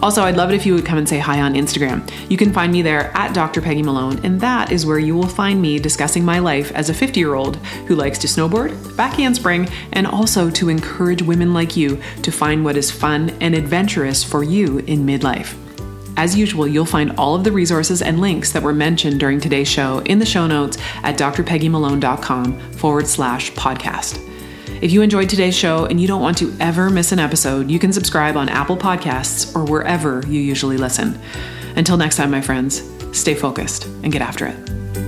Also, 0.00 0.22
I'd 0.22 0.36
love 0.36 0.50
it 0.50 0.54
if 0.54 0.64
you 0.64 0.74
would 0.74 0.86
come 0.86 0.98
and 0.98 1.08
say 1.08 1.18
hi 1.18 1.40
on 1.40 1.54
Instagram. 1.54 2.08
You 2.30 2.36
can 2.36 2.52
find 2.52 2.72
me 2.72 2.82
there 2.82 3.10
at 3.16 3.34
Dr. 3.34 3.60
Peggy 3.60 3.82
Malone, 3.82 4.24
and 4.24 4.40
that 4.40 4.70
is 4.70 4.86
where 4.86 4.98
you 4.98 5.16
will 5.16 5.26
find 5.26 5.60
me 5.60 5.78
discussing 5.78 6.24
my 6.24 6.38
life 6.38 6.70
as 6.72 6.88
a 6.88 6.94
50 6.94 7.18
year 7.18 7.34
old 7.34 7.56
who 7.86 7.96
likes 7.96 8.18
to 8.18 8.26
snowboard, 8.26 8.96
back 8.96 9.14
handspring, 9.14 9.68
and 9.92 10.06
also 10.06 10.50
to 10.50 10.68
encourage 10.68 11.22
women 11.22 11.52
like 11.52 11.76
you 11.76 12.00
to 12.22 12.30
find 12.30 12.64
what 12.64 12.76
is 12.76 12.90
fun 12.90 13.30
and 13.40 13.54
adventurous 13.54 14.22
for 14.22 14.44
you 14.44 14.78
in 14.80 15.04
midlife. 15.04 15.56
As 16.16 16.36
usual, 16.36 16.66
you'll 16.66 16.84
find 16.84 17.12
all 17.12 17.36
of 17.36 17.44
the 17.44 17.52
resources 17.52 18.02
and 18.02 18.20
links 18.20 18.50
that 18.52 18.62
were 18.62 18.72
mentioned 18.72 19.20
during 19.20 19.40
today's 19.40 19.68
show 19.68 20.00
in 20.00 20.18
the 20.18 20.26
show 20.26 20.48
notes 20.48 20.76
at 21.04 21.16
drpeggymalone.com 21.16 22.58
forward 22.72 23.06
slash 23.06 23.52
podcast. 23.52 24.27
If 24.80 24.92
you 24.92 25.02
enjoyed 25.02 25.28
today's 25.28 25.56
show 25.56 25.86
and 25.86 26.00
you 26.00 26.06
don't 26.06 26.22
want 26.22 26.38
to 26.38 26.54
ever 26.60 26.88
miss 26.88 27.10
an 27.10 27.18
episode, 27.18 27.68
you 27.68 27.80
can 27.80 27.92
subscribe 27.92 28.36
on 28.36 28.48
Apple 28.48 28.76
Podcasts 28.76 29.54
or 29.56 29.64
wherever 29.64 30.22
you 30.28 30.40
usually 30.40 30.76
listen. 30.76 31.20
Until 31.74 31.96
next 31.96 32.14
time, 32.14 32.30
my 32.30 32.40
friends, 32.40 32.82
stay 33.12 33.34
focused 33.34 33.86
and 34.04 34.12
get 34.12 34.22
after 34.22 34.46
it. 34.46 35.07